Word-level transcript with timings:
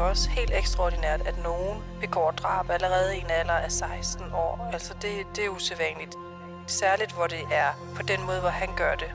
jo 0.00 0.08
også 0.08 0.30
helt 0.30 0.52
ekstraordinært, 0.54 1.20
at 1.26 1.42
nogen 1.44 1.78
begår 2.00 2.30
drab 2.30 2.70
allerede 2.70 3.16
i 3.16 3.18
en 3.18 3.30
alder 3.40 3.52
af 3.52 3.72
16 3.72 4.24
år. 4.34 4.70
Altså 4.72 4.94
det, 5.02 5.36
det 5.36 5.44
er 5.44 5.48
usædvanligt. 5.48 6.14
Særligt 6.66 7.12
hvor 7.12 7.26
det 7.26 7.42
er 7.52 7.70
på 7.96 8.02
den 8.02 8.20
måde, 8.26 8.40
hvor 8.40 8.48
han 8.48 8.68
gør 8.76 8.94
det. 8.94 9.10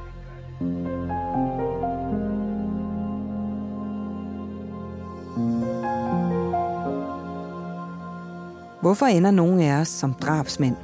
Hvorfor 8.81 9.05
ender 9.05 9.31
nogen 9.31 9.59
af 9.61 9.81
os 9.81 9.87
som 9.87 10.13
drabsmænd? 10.13 10.75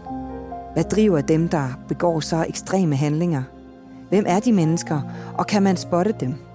Hvad 0.74 0.84
driver 0.84 1.22
dem, 1.22 1.50
der 1.50 1.68
begår 1.88 2.20
så 2.20 2.46
ekstreme 2.50 2.96
handlinger? 2.96 3.44
Hvem 4.10 4.26
er 4.28 4.40
de 4.40 4.54
mennesker, 4.54 5.02
og 5.38 5.48
kan 5.48 5.64
man 5.64 5.78
spotte 5.78 6.16
dem? 6.20 6.51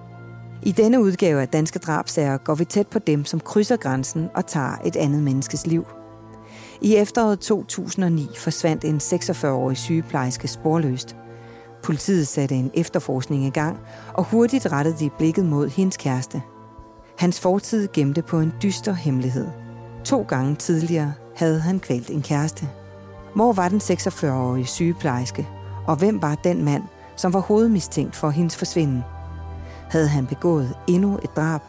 I 0.67 0.71
denne 0.71 1.01
udgave 1.01 1.41
af 1.41 1.47
Danske 1.47 1.79
Drabsager 1.79 2.37
går 2.37 2.55
vi 2.55 2.65
tæt 2.65 2.87
på 2.87 2.99
dem, 2.99 3.25
som 3.25 3.39
krydser 3.39 3.77
grænsen 3.77 4.29
og 4.35 4.45
tager 4.45 4.77
et 4.85 4.95
andet 4.95 5.23
menneskes 5.23 5.67
liv. 5.67 5.85
I 6.81 6.95
efteråret 6.95 7.39
2009 7.39 8.27
forsvandt 8.37 8.83
en 8.83 8.97
46-årig 8.97 9.77
sygeplejerske 9.77 10.47
sporløst. 10.47 11.15
Politiet 11.83 12.27
satte 12.27 12.55
en 12.55 12.71
efterforskning 12.73 13.45
i 13.45 13.49
gang, 13.49 13.77
og 14.13 14.23
hurtigt 14.23 14.71
rettede 14.71 14.95
de 14.99 15.09
blikket 15.17 15.45
mod 15.45 15.69
hendes 15.69 15.97
kæreste. 15.97 16.41
Hans 17.17 17.39
fortid 17.39 17.87
gemte 17.93 18.21
på 18.21 18.39
en 18.39 18.53
dyster 18.63 18.93
hemmelighed. 18.93 19.47
To 20.05 20.25
gange 20.27 20.55
tidligere 20.55 21.13
havde 21.35 21.59
han 21.59 21.79
kvalt 21.79 22.09
en 22.09 22.21
kæreste. 22.21 22.69
Hvor 23.35 23.53
var 23.53 23.69
den 23.69 23.81
46-årige 23.81 24.65
sygeplejerske, 24.65 25.47
og 25.87 25.95
hvem 25.95 26.21
var 26.21 26.35
den 26.35 26.65
mand, 26.65 26.83
som 27.15 27.33
var 27.33 27.39
hovedmistænkt 27.39 28.15
for 28.15 28.29
hendes 28.29 28.57
forsvinden? 28.57 29.03
Havde 29.89 30.07
han 30.07 30.27
begået 30.27 30.73
endnu 30.87 31.17
et 31.23 31.35
drab? 31.35 31.61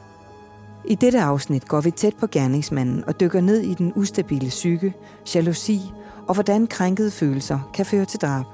I 0.84 0.94
dette 0.94 1.20
afsnit 1.20 1.69
går 1.69 1.80
vi 1.80 1.91
tæt 1.91 2.16
på 2.20 2.27
gerningsmanden 2.27 3.05
og 3.06 3.20
dykker 3.20 3.41
ned 3.41 3.61
i 3.61 3.74
den 3.74 3.92
ustabile 3.97 4.48
psyke, 4.48 4.94
jalousi 5.34 5.92
og 6.28 6.34
hvordan 6.34 6.66
krænkede 6.66 7.11
følelser 7.11 7.70
kan 7.74 7.86
føre 7.86 8.05
til 8.05 8.20
drab. 8.20 8.44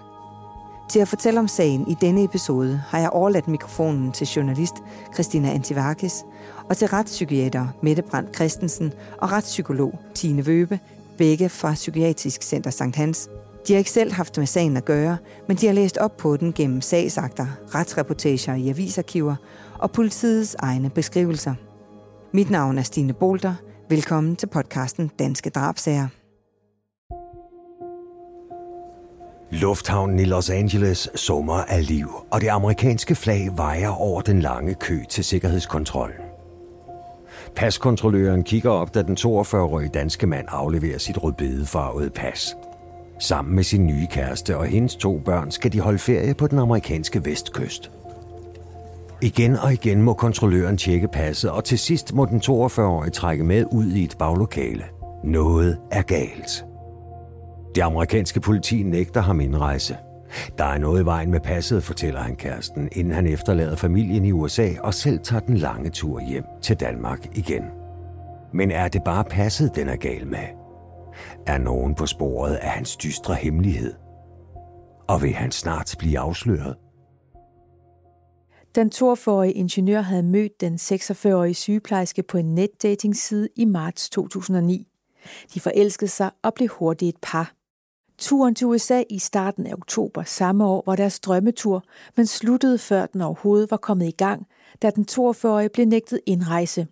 Til 0.90 1.00
at 1.00 1.08
fortælle 1.08 1.40
om 1.40 1.48
sagen 1.48 1.88
i 1.88 1.96
denne 2.00 2.24
episode 2.24 2.82
har 2.88 2.98
jeg 2.98 3.10
overladt 3.10 3.48
mikrofonen 3.48 4.12
til 4.12 4.26
journalist 4.26 4.74
Christina 5.14 5.50
Antivakis 5.50 6.24
og 6.68 6.76
til 6.76 6.88
retspsykiater 6.88 7.66
Mette 7.82 8.02
Brandt 8.02 8.34
Christensen 8.34 8.92
og 9.18 9.32
retspsykolog 9.32 9.98
Tine 10.14 10.46
Vøbe, 10.46 10.80
begge 11.18 11.48
fra 11.48 11.72
Psykiatrisk 11.72 12.42
Center 12.42 12.70
Sankt 12.70 12.96
Hans. 12.96 13.28
De 13.68 13.72
har 13.72 13.78
ikke 13.78 13.90
selv 13.90 14.12
haft 14.12 14.38
med 14.38 14.46
sagen 14.46 14.76
at 14.76 14.84
gøre, 14.84 15.16
men 15.48 15.56
de 15.56 15.66
har 15.66 15.74
læst 15.74 15.98
op 15.98 16.16
på 16.16 16.36
den 16.36 16.52
gennem 16.52 16.80
sagsakter, 16.80 17.46
retsreportager 17.74 18.54
i 18.54 18.68
avisarkiver 18.68 19.36
og 19.78 19.90
politiets 19.90 20.56
egne 20.58 20.90
beskrivelser. 20.90 21.54
Mit 22.32 22.50
navn 22.50 22.78
er 22.78 22.82
Stine 22.82 23.12
Bolter. 23.12 23.54
Velkommen 23.88 24.36
til 24.36 24.46
podcasten 24.46 25.10
Danske 25.18 25.50
Drabsager. 25.50 26.08
Lufthavnen 29.50 30.18
i 30.18 30.24
Los 30.24 30.50
Angeles 30.50 31.10
summer 31.14 31.54
af 31.54 31.88
liv, 31.88 32.08
og 32.30 32.40
det 32.40 32.48
amerikanske 32.48 33.14
flag 33.14 33.48
vejer 33.56 33.88
over 33.88 34.20
den 34.20 34.40
lange 34.40 34.74
kø 34.74 34.98
til 35.08 35.24
sikkerhedskontrollen. 35.24 36.16
Paskontrolløren 37.56 38.42
kigger 38.42 38.70
op, 38.70 38.94
da 38.94 39.02
den 39.02 39.16
42-årige 39.20 39.88
danske 39.88 40.26
mand 40.26 40.46
afleverer 40.48 40.98
sit 40.98 41.22
rødbedefarvede 41.22 42.10
pas. 42.10 42.56
Sammen 43.18 43.54
med 43.54 43.64
sin 43.64 43.86
nye 43.86 44.06
kæreste 44.10 44.56
og 44.56 44.66
hendes 44.66 44.96
to 44.96 45.18
børn 45.18 45.50
skal 45.50 45.72
de 45.72 45.80
holde 45.80 45.98
ferie 45.98 46.34
på 46.34 46.46
den 46.46 46.58
amerikanske 46.58 47.24
vestkyst. 47.24 47.90
Igen 49.22 49.56
og 49.56 49.72
igen 49.72 50.02
må 50.02 50.14
kontrolløren 50.14 50.76
tjekke 50.76 51.08
passet, 51.08 51.50
og 51.50 51.64
til 51.64 51.78
sidst 51.78 52.14
må 52.14 52.24
den 52.24 52.40
42-årige 52.40 53.10
trække 53.10 53.44
med 53.44 53.64
ud 53.72 53.86
i 53.86 54.04
et 54.04 54.16
baglokale. 54.18 54.84
Noget 55.24 55.78
er 55.90 56.02
galt. 56.02 56.64
Det 57.74 57.82
amerikanske 57.82 58.40
politi 58.40 58.82
nægter 58.82 59.20
ham 59.20 59.40
indrejse. 59.40 59.96
Der 60.58 60.64
er 60.64 60.78
noget 60.78 61.02
i 61.02 61.04
vejen 61.04 61.30
med 61.30 61.40
passet, 61.40 61.82
fortæller 61.82 62.20
han 62.20 62.36
kæresten, 62.36 62.88
inden 62.92 63.14
han 63.14 63.26
efterlader 63.26 63.76
familien 63.76 64.24
i 64.24 64.32
USA 64.32 64.68
og 64.82 64.94
selv 64.94 65.18
tager 65.18 65.40
den 65.40 65.56
lange 65.56 65.90
tur 65.90 66.20
hjem 66.20 66.44
til 66.62 66.76
Danmark 66.76 67.36
igen. 67.36 67.62
Men 68.52 68.70
er 68.70 68.88
det 68.88 69.02
bare 69.04 69.24
passet, 69.24 69.76
den 69.76 69.88
er 69.88 69.96
gal 69.96 70.26
med? 70.26 70.63
Er 71.46 71.58
nogen 71.58 71.94
på 71.94 72.06
sporet 72.06 72.54
af 72.54 72.68
hans 72.68 72.96
dystre 72.96 73.34
hemmelighed? 73.34 73.94
Og 75.08 75.22
vil 75.22 75.32
han 75.32 75.50
snart 75.50 75.94
blive 75.98 76.18
afsløret? 76.18 76.76
Den 78.74 78.90
42-årige 78.94 79.52
ingeniør 79.52 80.00
havde 80.00 80.22
mødt 80.22 80.60
den 80.60 80.74
46-årige 80.74 81.54
sygeplejerske 81.54 82.22
på 82.22 82.38
en 82.38 82.54
netdatingside 82.54 83.48
i 83.56 83.64
marts 83.64 84.10
2009. 84.10 84.88
De 85.54 85.60
forelskede 85.60 86.10
sig 86.10 86.30
og 86.42 86.54
blev 86.54 86.68
hurtigt 86.68 87.08
et 87.08 87.20
par. 87.22 87.52
Turen 88.18 88.54
til 88.54 88.66
USA 88.66 89.02
i 89.10 89.18
starten 89.18 89.66
af 89.66 89.72
oktober 89.72 90.22
samme 90.22 90.66
år 90.66 90.82
var 90.86 90.96
deres 90.96 91.20
drømmetur, 91.20 91.84
men 92.16 92.26
sluttede 92.26 92.78
før 92.78 93.06
den 93.06 93.20
overhovedet 93.20 93.70
var 93.70 93.76
kommet 93.76 94.06
i 94.06 94.10
gang, 94.10 94.46
da 94.82 94.90
den 94.90 95.06
42-årige 95.10 95.68
blev 95.68 95.86
nægtet 95.86 96.20
indrejse. 96.26 96.86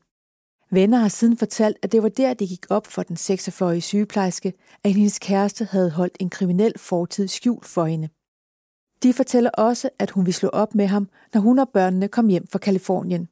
Venner 0.75 0.99
har 0.99 1.09
siden 1.09 1.37
fortalt, 1.37 1.77
at 1.83 1.93
det 1.93 2.03
var 2.03 2.09
der, 2.09 2.35
det 2.35 2.49
gik 2.49 2.67
op 2.71 2.87
for 2.87 3.03
den 3.03 3.17
46-årige 3.17 3.81
sygeplejerske, 3.81 4.53
at 4.85 4.93
hendes 4.93 5.19
kæreste 5.19 5.65
havde 5.65 5.91
holdt 5.91 6.17
en 6.21 6.31
kriminel 6.31 6.79
fortid 6.79 7.29
skjult 7.29 7.67
for 7.67 7.85
hende. 7.85 8.09
De 9.03 9.13
fortæller 9.13 9.51
også, 9.51 9.91
at 9.99 10.11
hun 10.11 10.27
vil 10.27 10.35
slå 10.35 10.49
op 10.49 10.75
med 10.75 10.87
ham, 10.87 11.09
når 11.35 11.41
hun 11.41 11.59
og 11.59 11.69
børnene 11.69 12.09
kom 12.09 12.29
hjem 12.29 12.47
fra 12.47 12.59
Kalifornien. 12.59 13.29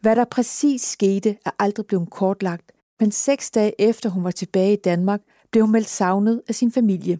Hvad 0.00 0.16
der 0.16 0.24
præcis 0.24 0.82
skete, 0.82 1.38
er 1.44 1.50
aldrig 1.58 1.86
blevet 1.86 2.10
kortlagt, 2.10 2.72
men 3.00 3.12
seks 3.12 3.50
dage 3.50 3.80
efter 3.80 4.08
hun 4.10 4.24
var 4.24 4.30
tilbage 4.30 4.72
i 4.72 4.80
Danmark, 4.84 5.20
blev 5.50 5.62
hun 5.62 5.72
meldt 5.72 5.88
savnet 5.88 6.42
af 6.48 6.54
sin 6.54 6.72
familie. 6.72 7.18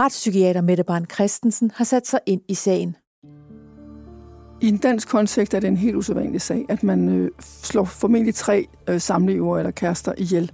Retspsykiater 0.00 0.60
Mette 0.60 0.84
Brand 0.84 1.06
Christensen 1.14 1.70
har 1.70 1.84
sat 1.84 2.06
sig 2.06 2.20
ind 2.26 2.42
i 2.48 2.54
sagen. 2.54 2.96
I 4.62 4.68
en 4.68 4.76
dansk 4.76 5.08
kontekst 5.08 5.54
er 5.54 5.60
det 5.60 5.68
en 5.68 5.76
helt 5.76 5.96
usædvanlig 5.96 6.40
sag, 6.40 6.66
at 6.68 6.82
man 6.82 7.08
øh, 7.08 7.30
slår 7.40 7.84
formentlig 7.84 8.34
tre 8.34 8.68
øh, 8.88 9.00
samlever 9.00 9.58
eller 9.58 9.70
kærester 9.70 10.12
ihjel. 10.18 10.50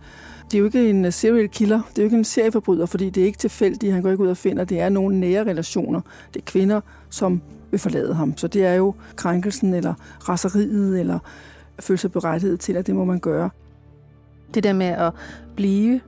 Det 0.50 0.54
er 0.54 0.58
jo 0.58 0.64
ikke 0.64 0.90
en 0.90 1.04
øh, 1.04 1.12
serial 1.12 1.48
killer, 1.48 1.80
det 1.90 1.98
er 1.98 2.02
jo 2.02 2.06
ikke 2.06 2.16
en 2.16 2.24
serieforbryder, 2.24 2.86
fordi 2.86 3.10
det 3.10 3.20
er 3.22 3.26
ikke 3.26 3.38
tilfældigt, 3.38 3.92
han 3.92 4.02
går 4.02 4.10
ikke 4.10 4.24
ud 4.24 4.28
og 4.28 4.36
finder, 4.36 4.64
det 4.64 4.80
er 4.80 4.88
nogle 4.88 5.20
nære 5.20 5.44
relationer. 5.44 6.00
Det 6.34 6.40
er 6.40 6.44
kvinder, 6.44 6.80
som 7.10 7.42
vil 7.70 7.80
forlade 7.80 8.14
ham. 8.14 8.36
Så 8.36 8.48
det 8.48 8.64
er 8.64 8.74
jo 8.74 8.94
krænkelsen 9.16 9.74
eller 9.74 9.94
raseriet 10.28 11.00
eller 11.00 11.18
føle 11.80 11.98
sig 11.98 12.12
berettiget 12.12 12.60
til, 12.60 12.76
at 12.76 12.86
det 12.86 12.94
må 12.94 13.04
man 13.04 13.18
gøre. 13.18 13.50
Det 14.54 14.64
der 14.64 14.72
med 14.72 14.86
at 14.86 15.12
blive 15.56 16.00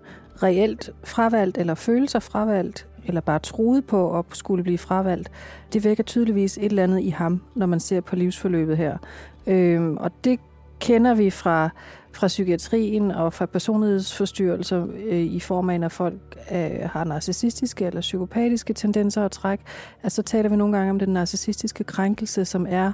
reelt 0.42 0.90
fravalgt 1.04 1.58
eller 1.58 1.74
føle 1.74 2.08
sig 2.08 2.22
fravalgt, 2.22 2.87
eller 3.08 3.20
bare 3.20 3.38
troede 3.38 3.82
på 3.82 4.18
at 4.18 4.24
skulle 4.32 4.62
blive 4.62 4.78
fravalgt, 4.78 5.30
det 5.72 5.84
vækker 5.84 6.02
tydeligvis 6.02 6.58
et 6.58 6.64
eller 6.64 6.82
andet 6.82 7.00
i 7.00 7.08
ham, 7.08 7.42
når 7.54 7.66
man 7.66 7.80
ser 7.80 8.00
på 8.00 8.16
livsforløbet 8.16 8.76
her. 8.76 8.98
Øhm, 9.46 9.96
og 9.96 10.10
det 10.24 10.40
kender 10.80 11.14
vi 11.14 11.30
fra, 11.30 11.68
fra 12.12 12.26
psykiatrien 12.26 13.10
og 13.10 13.32
fra 13.32 13.46
personlighedsforstyrrelser 13.46 14.86
øh, 15.08 15.18
i 15.18 15.40
form 15.40 15.70
af, 15.70 15.80
når 15.80 15.88
folk 15.88 16.20
øh, 16.52 16.70
har 16.84 17.04
narcissistiske 17.04 17.84
eller 17.84 18.00
psykopatiske 18.00 18.74
tendenser 18.74 19.22
og 19.22 19.30
træk. 19.30 19.60
Altså, 20.02 20.16
så 20.16 20.22
taler 20.22 20.50
vi 20.50 20.56
nogle 20.56 20.76
gange 20.76 20.90
om 20.90 20.98
den 20.98 21.08
narcissistiske 21.08 21.84
krænkelse, 21.84 22.44
som 22.44 22.66
er 22.68 22.92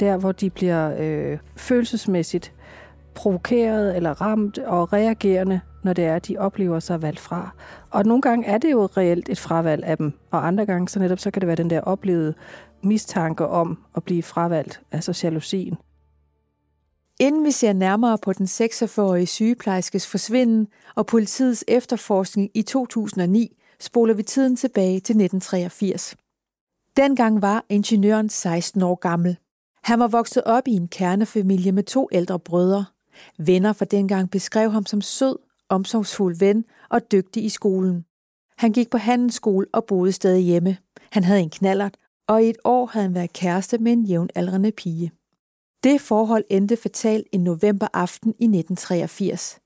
der, 0.00 0.16
hvor 0.16 0.32
de 0.32 0.50
bliver 0.50 0.94
øh, 0.98 1.38
følelsesmæssigt 1.56 2.52
provokeret 3.14 3.96
eller 3.96 4.20
ramt 4.20 4.58
og 4.58 4.92
reagerende 4.92 5.60
når 5.84 5.92
det 5.92 6.04
er, 6.04 6.16
at 6.16 6.28
de 6.28 6.38
oplever 6.38 6.80
sig 6.80 7.02
valgt 7.02 7.20
fra. 7.20 7.50
Og 7.90 8.04
nogle 8.04 8.22
gange 8.22 8.46
er 8.46 8.58
det 8.58 8.72
jo 8.72 8.86
reelt 8.86 9.28
et 9.28 9.38
fravalg 9.38 9.84
af 9.84 9.96
dem, 9.96 10.12
og 10.30 10.46
andre 10.46 10.66
gange 10.66 10.88
så 10.88 10.98
netop 10.98 11.18
så 11.18 11.30
kan 11.30 11.40
det 11.40 11.46
være 11.46 11.56
den 11.56 11.70
der 11.70 11.80
oplevede 11.80 12.34
mistanke 12.82 13.46
om 13.46 13.78
at 13.96 14.04
blive 14.04 14.22
fravalgt, 14.22 14.80
altså 14.92 15.20
jalousien. 15.24 15.76
Inden 17.20 17.44
vi 17.44 17.50
ser 17.50 17.72
nærmere 17.72 18.18
på 18.18 18.32
den 18.32 18.46
46-årige 18.46 19.26
sygeplejerskes 19.26 20.06
forsvinden 20.06 20.68
og 20.94 21.06
politiets 21.06 21.64
efterforskning 21.68 22.50
i 22.54 22.62
2009, 22.62 23.56
spoler 23.80 24.14
vi 24.14 24.22
tiden 24.22 24.56
tilbage 24.56 25.00
til 25.00 25.12
1983. 25.12 26.16
Dengang 26.96 27.42
var 27.42 27.64
ingeniøren 27.68 28.28
16 28.28 28.82
år 28.82 28.94
gammel. 28.94 29.36
Han 29.82 29.98
var 29.98 30.08
vokset 30.08 30.42
op 30.44 30.68
i 30.68 30.72
en 30.72 30.88
kernefamilie 30.88 31.72
med 31.72 31.82
to 31.82 32.08
ældre 32.12 32.38
brødre. 32.38 32.84
Venner 33.38 33.72
fra 33.72 33.84
dengang 33.84 34.30
beskrev 34.30 34.70
ham 34.70 34.86
som 34.86 35.00
sød 35.00 35.36
omsorgsfuld 35.68 36.36
ven 36.38 36.64
og 36.90 37.12
dygtig 37.12 37.44
i 37.44 37.48
skolen. 37.48 38.04
Han 38.58 38.72
gik 38.72 38.90
på 38.90 38.98
handelsskole 38.98 39.66
og 39.72 39.84
boede 39.84 40.12
stadig 40.12 40.44
hjemme. 40.44 40.76
Han 41.12 41.24
havde 41.24 41.40
en 41.40 41.50
knallert, 41.50 41.96
og 42.28 42.44
i 42.44 42.50
et 42.50 42.58
år 42.64 42.86
havde 42.86 43.06
han 43.06 43.14
været 43.14 43.32
kæreste 43.32 43.78
med 43.78 43.92
en 43.92 44.04
jævnaldrende 44.04 44.72
pige. 44.72 45.12
Det 45.84 46.00
forhold 46.00 46.44
endte 46.50 46.76
fatalt 46.76 47.26
en 47.32 47.40
novemberaften 47.40 48.28
i 48.28 48.44
1983. 48.44 49.58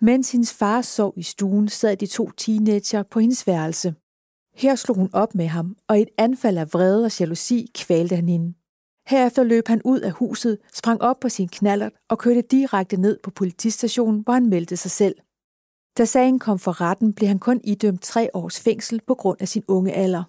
Mens 0.00 0.32
hendes 0.32 0.52
far 0.52 0.82
sov 0.82 1.14
i 1.16 1.22
stuen, 1.22 1.68
sad 1.68 1.96
de 1.96 2.06
to 2.06 2.30
teenager 2.30 3.02
på 3.02 3.20
hendes 3.20 3.46
værelse. 3.46 3.94
Her 4.54 4.74
slog 4.74 4.96
hun 4.96 5.10
op 5.12 5.34
med 5.34 5.46
ham, 5.46 5.76
og 5.88 5.98
i 5.98 6.02
et 6.02 6.08
anfald 6.18 6.58
af 6.58 6.72
vrede 6.72 7.04
og 7.04 7.20
jalousi 7.20 7.70
kvalte 7.74 8.16
han 8.16 8.28
hende. 8.28 8.54
Herefter 9.06 9.42
løb 9.42 9.68
han 9.68 9.82
ud 9.84 10.00
af 10.00 10.12
huset, 10.12 10.58
sprang 10.72 11.02
op 11.02 11.20
på 11.20 11.28
sin 11.28 11.48
knallert 11.48 11.92
og 12.08 12.18
kørte 12.18 12.42
direkte 12.42 12.96
ned 12.96 13.18
på 13.22 13.30
politistationen, 13.30 14.20
hvor 14.20 14.32
han 14.32 14.48
meldte 14.48 14.76
sig 14.76 14.90
selv. 14.90 15.14
Da 15.98 16.04
sagen 16.04 16.38
kom 16.38 16.58
for 16.58 16.80
retten, 16.80 17.12
blev 17.12 17.28
han 17.28 17.38
kun 17.38 17.60
idømt 17.64 18.02
tre 18.02 18.28
års 18.34 18.60
fængsel 18.60 19.00
på 19.06 19.14
grund 19.14 19.40
af 19.40 19.48
sin 19.48 19.64
unge 19.68 19.92
alder. 19.92 20.24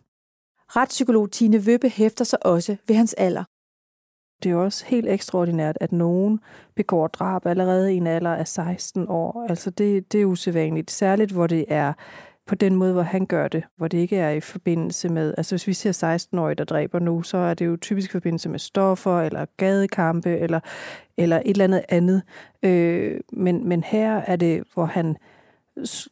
Retspsykolog 0.77 1.31
Tine 1.31 1.65
Vøbbe 1.65 1.89
hæfter 1.89 2.25
sig 2.25 2.45
også 2.45 2.75
ved 2.87 2.95
hans 2.95 3.13
alder. 3.13 3.43
Det 4.43 4.51
er 4.51 4.55
også 4.55 4.85
helt 4.85 5.09
ekstraordinært, 5.09 5.77
at 5.81 5.91
nogen 5.91 6.39
begår 6.75 7.07
drab 7.07 7.45
allerede 7.45 7.93
i 7.93 7.97
en 7.97 8.07
alder 8.07 8.35
af 8.35 8.47
16 8.47 9.05
år. 9.09 9.45
Altså 9.49 9.69
det, 9.69 10.11
det 10.11 10.21
er 10.21 10.25
usædvanligt, 10.25 10.91
særligt 10.91 11.31
hvor 11.31 11.47
det 11.47 11.65
er 11.67 11.93
på 12.47 12.55
den 12.55 12.75
måde, 12.75 12.93
hvor 12.93 13.01
han 13.01 13.25
gør 13.25 13.47
det, 13.47 13.63
hvor 13.77 13.87
det 13.87 13.97
ikke 13.97 14.17
er 14.17 14.29
i 14.29 14.39
forbindelse 14.39 15.09
med, 15.09 15.33
altså 15.37 15.55
hvis 15.55 15.67
vi 15.67 15.73
ser 15.73 16.15
16-årige, 16.15 16.55
der 16.55 16.63
dræber 16.63 16.99
nu, 16.99 17.21
så 17.21 17.37
er 17.37 17.53
det 17.53 17.65
jo 17.65 17.77
typisk 17.77 18.09
i 18.09 18.11
forbindelse 18.11 18.49
med 18.49 18.59
stoffer, 18.59 19.21
eller 19.21 19.45
gadekampe, 19.57 20.37
eller, 20.37 20.59
eller 21.17 21.37
et 21.37 21.49
eller 21.49 21.63
andet 21.63 21.83
andet. 21.89 22.21
Øh, 22.63 23.19
men, 23.31 23.67
men 23.67 23.83
her 23.83 24.15
er 24.17 24.35
det, 24.35 24.63
hvor 24.73 24.85
han 24.85 25.17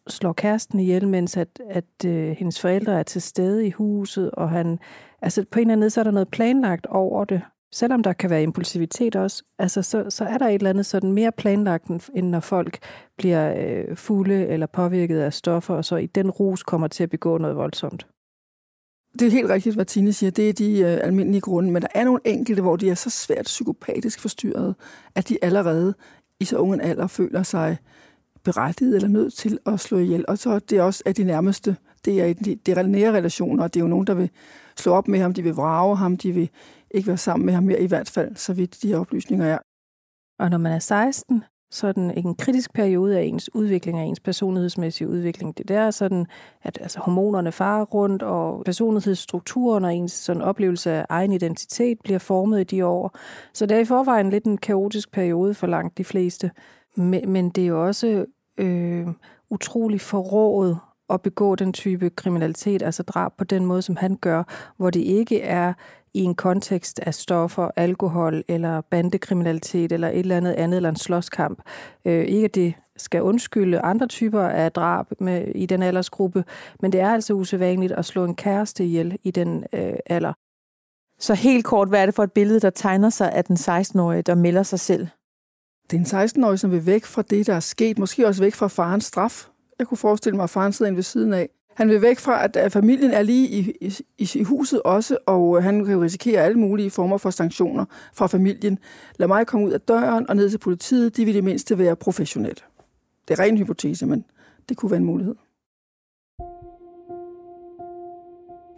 slår 0.07 0.33
kæresten 0.33 0.79
ihjel, 0.79 1.07
mens 1.07 1.37
at, 1.37 1.61
at 1.69 2.05
øh, 2.05 2.31
hendes 2.31 2.61
forældre 2.61 2.99
er 2.99 3.03
til 3.03 3.21
stede 3.21 3.67
i 3.67 3.71
huset, 3.71 4.31
og 4.31 4.49
han, 4.49 4.79
altså 5.21 5.45
på 5.51 5.59
en 5.59 5.61
eller 5.61 5.71
anden 5.71 5.83
måde, 5.83 5.89
så 5.89 5.99
er 5.99 6.03
der 6.03 6.11
noget 6.11 6.31
planlagt 6.31 6.85
over 6.85 7.25
det, 7.25 7.41
selvom 7.73 8.03
der 8.03 8.13
kan 8.13 8.29
være 8.29 8.44
impulsivitet 8.44 9.15
også, 9.15 9.44
altså 9.59 9.81
så, 9.81 10.09
så 10.09 10.25
er 10.25 10.38
der 10.38 10.47
et 10.47 10.53
eller 10.53 10.69
andet 10.69 10.85
sådan 10.85 11.12
mere 11.12 11.31
planlagt, 11.31 12.09
end 12.15 12.27
når 12.27 12.39
folk 12.39 12.77
bliver 13.18 13.53
øh, 13.57 13.97
fulde 13.97 14.47
eller 14.47 14.65
påvirket 14.65 15.19
af 15.19 15.33
stoffer, 15.33 15.75
og 15.75 15.85
så 15.85 15.95
i 15.95 16.06
den 16.06 16.31
rus 16.31 16.63
kommer 16.63 16.88
til 16.88 17.03
at 17.03 17.09
begå 17.09 17.38
noget 17.38 17.56
voldsomt. 17.56 18.07
Det 19.19 19.27
er 19.27 19.31
helt 19.31 19.50
rigtigt, 19.50 19.75
hvad 19.75 19.85
Tine 19.85 20.13
siger. 20.13 20.31
Det 20.31 20.50
er 20.50 20.53
de 20.53 20.79
øh, 20.79 21.00
almindelige 21.03 21.41
grunde, 21.41 21.71
men 21.71 21.81
der 21.81 21.88
er 21.94 22.03
nogle 22.03 22.19
enkelte, 22.25 22.62
hvor 22.62 22.75
de 22.75 22.89
er 22.89 22.95
så 22.95 23.09
svært 23.09 23.45
psykopatisk 23.45 24.19
forstyrret, 24.19 24.75
at 25.15 25.29
de 25.29 25.38
allerede 25.41 25.94
i 26.39 26.45
så 26.45 26.57
ungen 26.57 26.81
alder 26.81 27.07
føler 27.07 27.44
sig 27.44 27.77
berettiget 28.44 28.95
eller 28.95 29.07
nødt 29.07 29.33
til 29.33 29.59
at 29.65 29.79
slå 29.79 29.97
ihjel. 29.97 30.25
Og 30.27 30.38
så 30.38 30.59
det 30.59 30.77
er 30.77 30.83
også 30.83 31.03
af 31.06 31.15
de 31.15 31.24
nærmeste. 31.24 31.75
Det 32.06 32.21
er 32.21 32.33
de, 32.33 32.56
de 32.56 32.88
nære 32.88 33.12
relationer, 33.12 33.63
og 33.63 33.74
det 33.74 33.79
er 33.79 33.83
jo 33.83 33.89
nogen, 33.89 34.07
der 34.07 34.13
vil 34.13 34.29
slå 34.77 34.94
op 34.94 35.07
med 35.07 35.19
ham, 35.19 35.33
de 35.33 35.44
vil 35.44 35.53
vrage 35.53 35.97
ham, 35.97 36.17
de 36.17 36.31
vil 36.31 36.50
ikke 36.93 37.07
være 37.07 37.17
sammen 37.17 37.45
med 37.45 37.53
ham 37.53 37.63
mere, 37.63 37.81
i 37.81 37.88
hvert 37.88 38.09
fald, 38.09 38.35
så 38.35 38.53
vidt 38.53 38.77
de 38.81 38.88
her 38.88 38.97
oplysninger 38.97 39.45
er. 39.45 39.57
Og 40.39 40.49
når 40.49 40.57
man 40.57 40.71
er 40.71 40.79
16, 40.79 41.43
så 41.71 41.88
er 41.88 41.91
den 41.91 42.11
en 42.11 42.35
kritisk 42.35 42.73
periode 42.73 43.19
af 43.19 43.23
ens 43.23 43.55
udvikling, 43.55 43.99
af 43.99 44.03
ens 44.03 44.19
personlighedsmæssige 44.19 45.07
udvikling. 45.07 45.57
Det 45.57 45.67
der 45.67 45.79
er 45.79 45.91
sådan, 45.91 46.25
at 46.63 46.77
altså, 46.81 46.99
hormonerne 46.99 47.51
farer 47.51 47.85
rundt, 47.85 48.23
og 48.23 48.63
personlighedsstrukturen 48.65 49.85
og 49.85 49.95
ens 49.95 50.11
sådan, 50.11 50.41
oplevelse 50.41 50.91
af 50.91 51.05
egen 51.09 51.31
identitet 51.31 51.97
bliver 52.03 52.19
formet 52.19 52.59
i 52.59 52.63
de 52.63 52.85
år. 52.85 53.17
Så 53.53 53.65
det 53.65 53.77
er 53.77 53.81
i 53.81 53.85
forvejen 53.85 54.29
lidt 54.29 54.45
en 54.45 54.57
kaotisk 54.57 55.11
periode 55.11 55.53
for 55.53 55.67
langt 55.67 55.97
de 55.97 56.03
fleste. 56.03 56.51
Men, 56.95 57.31
men 57.31 57.49
det 57.49 57.63
er 57.63 57.67
jo 57.67 57.88
også 57.88 58.25
øh, 58.57 59.07
utrolig 59.49 60.01
forrådet 60.01 60.77
at 61.13 61.21
begå 61.21 61.55
den 61.55 61.73
type 61.73 62.09
kriminalitet, 62.09 62.81
altså 62.81 63.03
drab 63.03 63.31
på 63.37 63.43
den 63.43 63.65
måde, 63.65 63.81
som 63.81 63.95
han 63.95 64.15
gør, 64.15 64.43
hvor 64.77 64.89
det 64.89 64.99
ikke 64.99 65.41
er 65.41 65.73
i 66.13 66.19
en 66.19 66.35
kontekst 66.35 66.99
af 66.99 67.13
stoffer, 67.13 67.69
alkohol 67.75 68.43
eller 68.47 68.81
bandekriminalitet 68.81 69.91
eller 69.91 70.07
et 70.07 70.19
eller 70.19 70.37
andet 70.37 70.53
andet, 70.53 70.77
eller 70.77 70.89
en 70.89 70.95
slåskamp. 70.95 71.61
Øh, 72.05 72.25
ikke 72.25 72.45
at 72.45 72.55
det 72.55 72.73
skal 72.97 73.21
undskylde 73.21 73.79
andre 73.79 74.07
typer 74.07 74.41
af 74.41 74.71
drab 74.71 75.05
med, 75.19 75.47
i 75.55 75.65
den 75.65 75.83
aldersgruppe, 75.83 76.43
men 76.79 76.91
det 76.91 76.99
er 76.99 77.09
altså 77.09 77.33
usædvanligt 77.33 77.91
at 77.91 78.05
slå 78.05 78.25
en 78.25 78.35
kæreste 78.35 78.85
ihjel 78.85 79.17
i 79.23 79.31
den 79.31 79.63
øh, 79.73 79.93
alder. 80.05 80.33
Så 81.19 81.33
helt 81.33 81.65
kort, 81.65 81.87
hvad 81.87 82.01
er 82.01 82.05
det 82.05 82.15
for 82.15 82.23
et 82.23 82.31
billede, 82.31 82.59
der 82.59 82.69
tegner 82.69 83.09
sig 83.09 83.31
af 83.31 83.45
den 83.45 83.55
16-årige, 83.55 84.21
der 84.21 84.35
melder 84.35 84.63
sig 84.63 84.79
selv? 84.79 85.07
Det 85.91 86.13
er 86.13 86.19
en 86.19 86.25
16-årig, 86.25 86.59
som 86.59 86.71
vil 86.71 86.85
væk 86.85 87.05
fra 87.05 87.21
det, 87.21 87.47
der 87.47 87.53
er 87.53 87.59
sket. 87.59 87.99
Måske 87.99 88.27
også 88.27 88.41
væk 88.43 88.53
fra 88.53 88.67
farens 88.67 89.05
straf. 89.05 89.50
Jeg 89.81 89.87
kunne 89.87 89.97
forestille 89.97 90.35
mig, 90.35 90.43
at 90.43 90.49
faren 90.49 90.73
sidder 90.73 90.91
ved 90.91 91.03
siden 91.03 91.33
af. 91.33 91.49
Han 91.73 91.89
vil 91.89 92.01
væk 92.01 92.19
fra, 92.19 92.47
at 92.57 92.71
familien 92.71 93.11
er 93.11 93.21
lige 93.21 93.47
i, 93.47 93.75
i, 94.17 94.31
i 94.35 94.43
huset 94.43 94.81
også, 94.81 95.17
og 95.25 95.57
øh, 95.57 95.63
han 95.63 95.85
kan 95.85 96.01
risikere 96.01 96.41
alle 96.41 96.59
mulige 96.59 96.91
former 96.91 97.17
for 97.17 97.29
sanktioner 97.29 97.85
fra 98.13 98.27
familien. 98.27 98.79
Lad 99.17 99.27
mig 99.27 99.47
komme 99.47 99.65
ud 99.65 99.71
af 99.71 99.81
døren 99.81 100.29
og 100.29 100.35
ned 100.35 100.49
til 100.49 100.57
politiet. 100.57 101.17
De 101.17 101.25
vil 101.25 101.33
det 101.33 101.43
mindste 101.43 101.77
være 101.77 101.95
professionelle. 101.95 102.61
Det 103.27 103.39
er 103.39 103.43
ren 103.43 103.57
hypotese, 103.57 104.05
men 104.05 104.25
det 104.69 104.77
kunne 104.77 104.91
være 104.91 104.97
en 104.97 105.05
mulighed. 105.05 105.35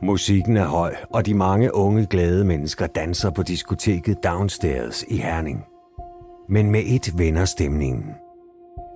Musikken 0.03 0.57
er 0.57 0.65
høj, 0.65 0.95
og 1.09 1.25
de 1.25 1.33
mange 1.33 1.75
unge 1.75 2.05
glade 2.05 2.45
mennesker 2.45 2.87
danser 2.87 3.29
på 3.29 3.43
diskoteket 3.43 4.23
Downstairs 4.23 5.03
i 5.07 5.17
Herning. 5.17 5.65
Men 6.49 6.71
med 6.71 6.83
et 6.85 7.17
vender 7.17 7.45
stemningen. 7.45 8.22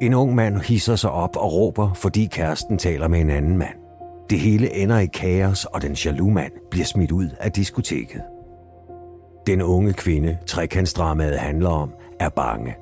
En 0.02 0.14
ung 0.14 0.36
mand 0.36 0.58
hisser 0.58 0.96
sig 0.96 1.12
op 1.12 1.36
og 1.36 1.54
råber, 1.54 1.94
fordi 1.94 2.26
kæresten 2.26 2.78
taler 2.78 3.08
med 3.08 3.20
en 3.20 3.30
anden 3.30 3.58
mand. 3.58 3.76
Det 4.30 4.40
hele 4.40 4.76
ender 4.76 5.00
i 5.00 5.06
kaos, 5.06 5.66
og 5.66 5.82
den 5.82 5.94
jaloux 5.94 6.34
mand 6.34 6.52
bliver 6.72 6.86
smidt 6.86 7.12
ud 7.12 7.30
af 7.40 7.52
diskoteket. 7.52 8.22
Den 9.48 9.62
unge 9.62 9.94
kvinde, 9.94 10.38
trekantsdramaet 10.48 11.40
handler 11.40 11.70
om, 11.70 11.94
er 12.20 12.30
bange. 12.30 12.76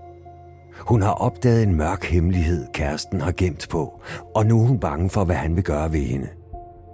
Hun 0.79 1.01
har 1.01 1.11
opdaget 1.11 1.63
en 1.63 1.75
mørk 1.75 2.05
hemmelighed, 2.05 2.65
kæresten 2.73 3.21
har 3.21 3.31
gemt 3.37 3.67
på, 3.69 4.01
og 4.35 4.45
nu 4.45 4.61
er 4.61 4.67
hun 4.67 4.79
bange 4.79 5.09
for, 5.09 5.23
hvad 5.23 5.35
han 5.35 5.55
vil 5.55 5.63
gøre 5.63 5.93
ved 5.93 5.99
hende. 5.99 6.27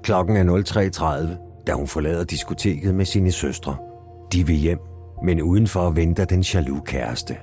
Klokken 0.03 0.37
er 0.37 0.63
03.30, 1.33 1.63
da 1.67 1.73
hun 1.73 1.87
forlader 1.87 2.23
diskoteket 2.23 2.95
med 2.95 3.05
sine 3.05 3.31
søstre. 3.31 3.75
De 4.33 4.47
vil 4.47 4.55
hjem, 4.55 4.79
men 5.23 5.41
udenfor 5.41 5.89
venter 5.89 6.25
den 6.25 6.41
jaloux 6.41 6.83
kæreste. 6.85 7.37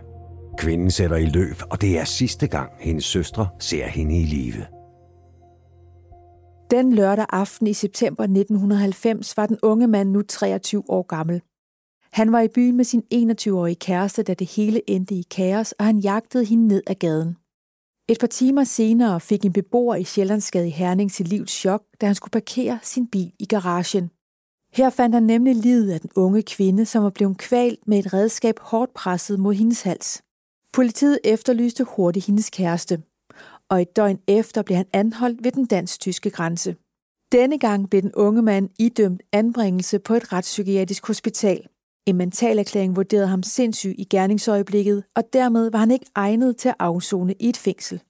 Kvinden 0.58 0.90
sætter 0.90 1.16
i 1.16 1.26
løb, 1.26 1.56
og 1.70 1.80
det 1.80 1.98
er 1.98 2.04
sidste 2.04 2.46
gang, 2.46 2.72
hendes 2.78 3.04
søstre 3.04 3.48
ser 3.60 3.86
hende 3.86 4.20
i 4.20 4.24
live. 4.24 4.66
Den 6.70 6.92
lørdag 6.92 7.26
aften 7.28 7.66
i 7.66 7.72
september 7.72 8.24
1990 8.24 9.36
var 9.36 9.46
den 9.46 9.58
unge 9.62 9.86
mand 9.86 10.10
nu 10.10 10.22
23 10.22 10.82
år 10.88 11.02
gammel. 11.02 11.42
Han 12.12 12.32
var 12.32 12.40
i 12.40 12.48
byen 12.48 12.76
med 12.76 12.84
sin 12.84 13.02
21-årige 13.14 13.74
kæreste, 13.74 14.22
da 14.22 14.34
det 14.34 14.50
hele 14.50 14.90
endte 14.90 15.14
i 15.14 15.22
kaos, 15.30 15.72
og 15.72 15.84
han 15.84 15.98
jagtede 15.98 16.44
hende 16.44 16.66
ned 16.66 16.82
ad 16.86 16.94
gaden. 16.94 17.36
Et 18.08 18.18
par 18.20 18.26
timer 18.26 18.64
senere 18.64 19.20
fik 19.20 19.44
en 19.44 19.52
beboer 19.52 19.96
i 19.96 20.04
Sjællandsgade 20.04 20.66
i 20.68 20.70
Herning 20.70 21.12
sit 21.12 21.28
livs 21.28 21.50
chok, 21.50 21.82
da 22.00 22.06
han 22.06 22.14
skulle 22.14 22.32
parkere 22.32 22.78
sin 22.82 23.06
bil 23.06 23.32
i 23.38 23.44
garagen. 23.44 24.10
Her 24.72 24.90
fandt 24.90 25.14
han 25.14 25.22
nemlig 25.22 25.56
livet 25.56 25.90
af 25.90 26.00
den 26.00 26.10
unge 26.16 26.42
kvinde, 26.42 26.86
som 26.86 27.04
var 27.04 27.10
blevet 27.10 27.38
kvalt 27.38 27.88
med 27.88 27.98
et 27.98 28.12
redskab 28.12 28.58
hårdt 28.60 28.94
presset 28.94 29.40
mod 29.40 29.54
hendes 29.54 29.82
hals. 29.82 30.22
Politiet 30.78 31.18
efterlyste 31.24 31.84
hurtigt 31.84 32.26
hendes 32.26 32.50
kæreste 32.50 33.02
og 33.68 33.82
et 33.82 33.96
døgn 33.96 34.18
efter 34.26 34.62
blev 34.62 34.76
han 34.76 34.86
anholdt 34.92 35.44
ved 35.44 35.52
den 35.52 35.66
dansk-tyske 35.66 36.30
grænse. 36.30 36.76
Denne 37.32 37.58
gang 37.58 37.90
blev 37.90 38.02
den 38.02 38.12
unge 38.14 38.42
mand 38.42 38.68
idømt 38.78 39.22
anbringelse 39.32 39.98
på 39.98 40.14
et 40.14 40.32
retspsykiatrisk 40.32 41.06
hospital. 41.06 41.66
En 42.06 42.16
mentalerklæring 42.16 42.96
vurderede 42.96 43.26
ham 43.26 43.42
sindssyg 43.42 43.94
i 43.98 44.04
gerningsøjeblikket, 44.04 45.04
og 45.16 45.22
dermed 45.32 45.70
var 45.70 45.78
han 45.78 45.90
ikke 45.90 46.06
egnet 46.14 46.56
til 46.56 46.68
at 46.68 46.74
afzone 46.78 47.34
i 47.40 47.48
et 47.48 47.56
fængsel. 47.56 48.02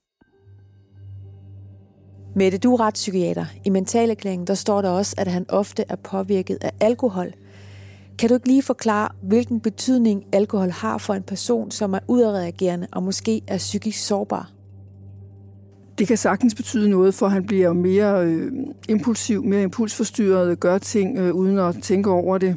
Mette, 2.37 2.59
du 2.59 2.75
er 2.75 2.81
retspsykiater. 2.81 3.47
I 3.65 3.71
mentalerklæringen 3.71 4.47
der 4.47 4.55
står 4.55 4.83
der 4.83 4.91
også, 4.91 5.15
at 5.19 5.29
han 5.29 5.47
ofte 5.49 5.85
er 5.89 5.97
påvirket 5.97 6.59
af 6.61 6.71
alkohol. 6.81 7.33
Kan 8.19 8.29
du 8.29 8.35
ikke 8.35 8.49
lige 8.49 8.63
forklare, 8.63 9.09
hvilken 9.23 9.61
betydning 9.61 10.25
alkohol 10.33 10.71
har 10.71 10.99
for 10.99 11.15
en 11.15 11.23
person, 11.23 11.71
som 11.71 11.95
er 11.95 11.99
udadreagerende 12.09 12.87
og 12.93 13.03
måske 13.03 13.43
er 13.47 13.59
psykisk 13.59 14.07
sårbar? 14.07 14.51
det 15.99 16.09
kan 16.09 16.17
sagtens 16.17 16.55
betyde 16.55 16.91
noget, 16.91 17.15
for 17.15 17.29
han 17.29 17.45
bliver 17.45 17.73
mere 17.73 18.27
øh, 18.27 18.53
impulsiv, 18.89 19.45
mere 19.45 19.63
impulsforstyrret, 19.63 20.61
gør 20.61 20.79
ting 20.79 21.19
øh, 21.19 21.35
uden 21.35 21.59
at 21.59 21.77
tænke 21.83 22.11
over 22.11 22.39
det. 22.39 22.57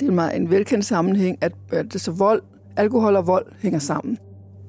Det 0.00 0.06
er 0.06 0.10
en 0.10 0.14
meget 0.14 0.36
en 0.36 0.50
velkendt 0.50 0.84
sammenhæng, 0.84 1.38
at, 1.40 1.52
at 1.70 2.00
så 2.00 2.10
vold, 2.10 2.42
alkohol 2.76 3.16
og 3.16 3.26
vold 3.26 3.46
hænger 3.58 3.78
sammen. 3.78 4.18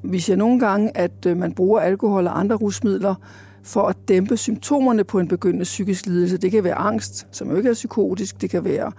Vi 0.03 0.19
ser 0.19 0.35
nogle 0.35 0.59
gange, 0.59 0.97
at 0.97 1.25
øh, 1.27 1.37
man 1.37 1.53
bruger 1.53 1.79
alkohol 1.79 2.27
og 2.27 2.39
andre 2.39 2.55
rusmidler 2.55 3.15
for 3.63 3.81
at 3.81 3.95
dæmpe 4.07 4.37
symptomerne 4.37 5.03
på 5.03 5.19
en 5.19 5.27
begyndende 5.27 5.63
psykisk 5.63 6.05
lidelse. 6.05 6.37
Det 6.37 6.51
kan 6.51 6.63
være 6.63 6.75
angst, 6.75 7.27
som 7.31 7.49
jo 7.49 7.55
ikke 7.55 7.69
er 7.69 7.73
psykotisk, 7.73 8.41
det 8.41 8.49
kan 8.49 8.63
være 8.63 8.91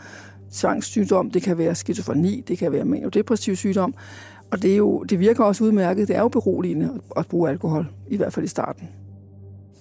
tvangssygdom, 0.57 1.31
det 1.31 1.43
kan 1.43 1.59
være 1.59 1.75
skizofreni, 1.75 2.41
det 2.49 2.59
kan 2.59 2.73
være 2.73 2.85
manodepressiv 2.85 3.57
sygdom. 3.57 3.95
Og 4.51 4.63
det, 4.63 4.73
er 4.73 4.77
jo, 4.77 5.03
det 5.03 5.19
virker 5.19 5.45
også 5.45 5.65
udmærket. 5.65 6.09
Det 6.09 6.17
er 6.17 6.21
jo 6.21 6.29
beroligende 6.29 7.01
at 7.17 7.27
bruge 7.27 7.51
alkohol, 7.51 7.87
i 8.09 8.17
hvert 8.17 8.33
fald 8.33 8.45
i 8.45 8.49
starten. 8.49 8.89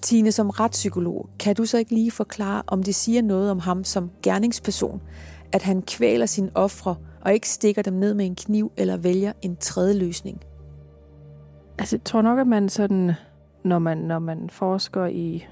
Tine, 0.01 0.31
som 0.31 0.49
retspsykolog, 0.49 1.29
kan 1.39 1.55
du 1.55 1.65
så 1.65 1.77
ikke 1.77 1.93
lige 1.93 2.11
forklare, 2.11 2.63
om 2.67 2.83
det 2.83 2.95
siger 2.95 3.21
noget 3.21 3.51
om 3.51 3.59
ham 3.59 3.83
som 3.83 4.09
gerningsperson, 4.23 5.01
at 5.51 5.61
han 5.61 5.81
kvæler 5.81 6.25
sine 6.25 6.49
ofre 6.55 6.95
og 7.21 7.33
ikke 7.33 7.49
stikker 7.49 7.81
dem 7.81 7.93
ned 7.93 8.13
med 8.13 8.25
en 8.25 8.35
kniv 8.35 8.71
eller 8.77 8.97
vælger 8.97 9.31
en 9.41 9.55
tredje 9.55 9.93
løsning? 9.93 10.41
Altså, 11.79 11.95
jeg 11.95 12.03
tror 12.03 12.21
nok, 12.21 12.39
at 12.39 12.47
man 12.47 12.69
sådan, 12.69 13.11
når 13.63 13.79
man, 13.79 13.97
når 13.97 14.19
man 14.19 14.49
forsker 14.49 15.05
i 15.05 15.45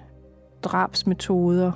drabsmetoder, 0.63 1.71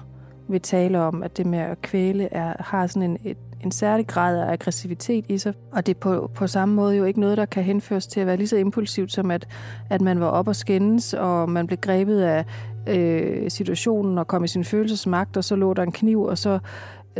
vil 0.47 0.61
tale 0.61 0.99
om, 0.99 1.23
at 1.23 1.37
det 1.37 1.45
med 1.45 1.59
at 1.59 1.81
kvæle 1.81 2.33
er, 2.33 2.53
har 2.59 2.87
sådan 2.87 3.09
en, 3.09 3.17
et, 3.23 3.37
en 3.63 3.71
særlig 3.71 4.07
grad 4.07 4.37
af 4.39 4.51
aggressivitet 4.51 5.25
i 5.29 5.37
sig, 5.37 5.53
og 5.71 5.85
det 5.85 5.95
er 5.95 5.99
på, 5.99 6.31
på 6.35 6.47
samme 6.47 6.75
måde 6.75 6.95
jo 6.95 7.03
ikke 7.03 7.19
noget, 7.19 7.37
der 7.37 7.45
kan 7.45 7.63
henføres 7.63 8.07
til 8.07 8.19
at 8.19 8.27
være 8.27 8.37
lige 8.37 8.47
så 8.47 8.57
impulsivt, 8.57 9.11
som 9.11 9.31
at, 9.31 9.47
at 9.89 10.01
man 10.01 10.19
var 10.19 10.27
op 10.27 10.47
og 10.47 10.55
skændes, 10.55 11.13
og 11.13 11.49
man 11.49 11.67
blev 11.67 11.77
grebet 11.77 12.21
af 12.21 12.45
øh, 12.87 13.51
situationen 13.51 14.17
og 14.17 14.27
kom 14.27 14.43
i 14.43 14.47
sin 14.47 14.63
følelsesmagt, 14.63 15.37
og 15.37 15.43
så 15.43 15.55
lå 15.55 15.73
der 15.73 15.83
en 15.83 15.91
kniv, 15.91 16.23
og 16.23 16.37
så, 16.37 16.59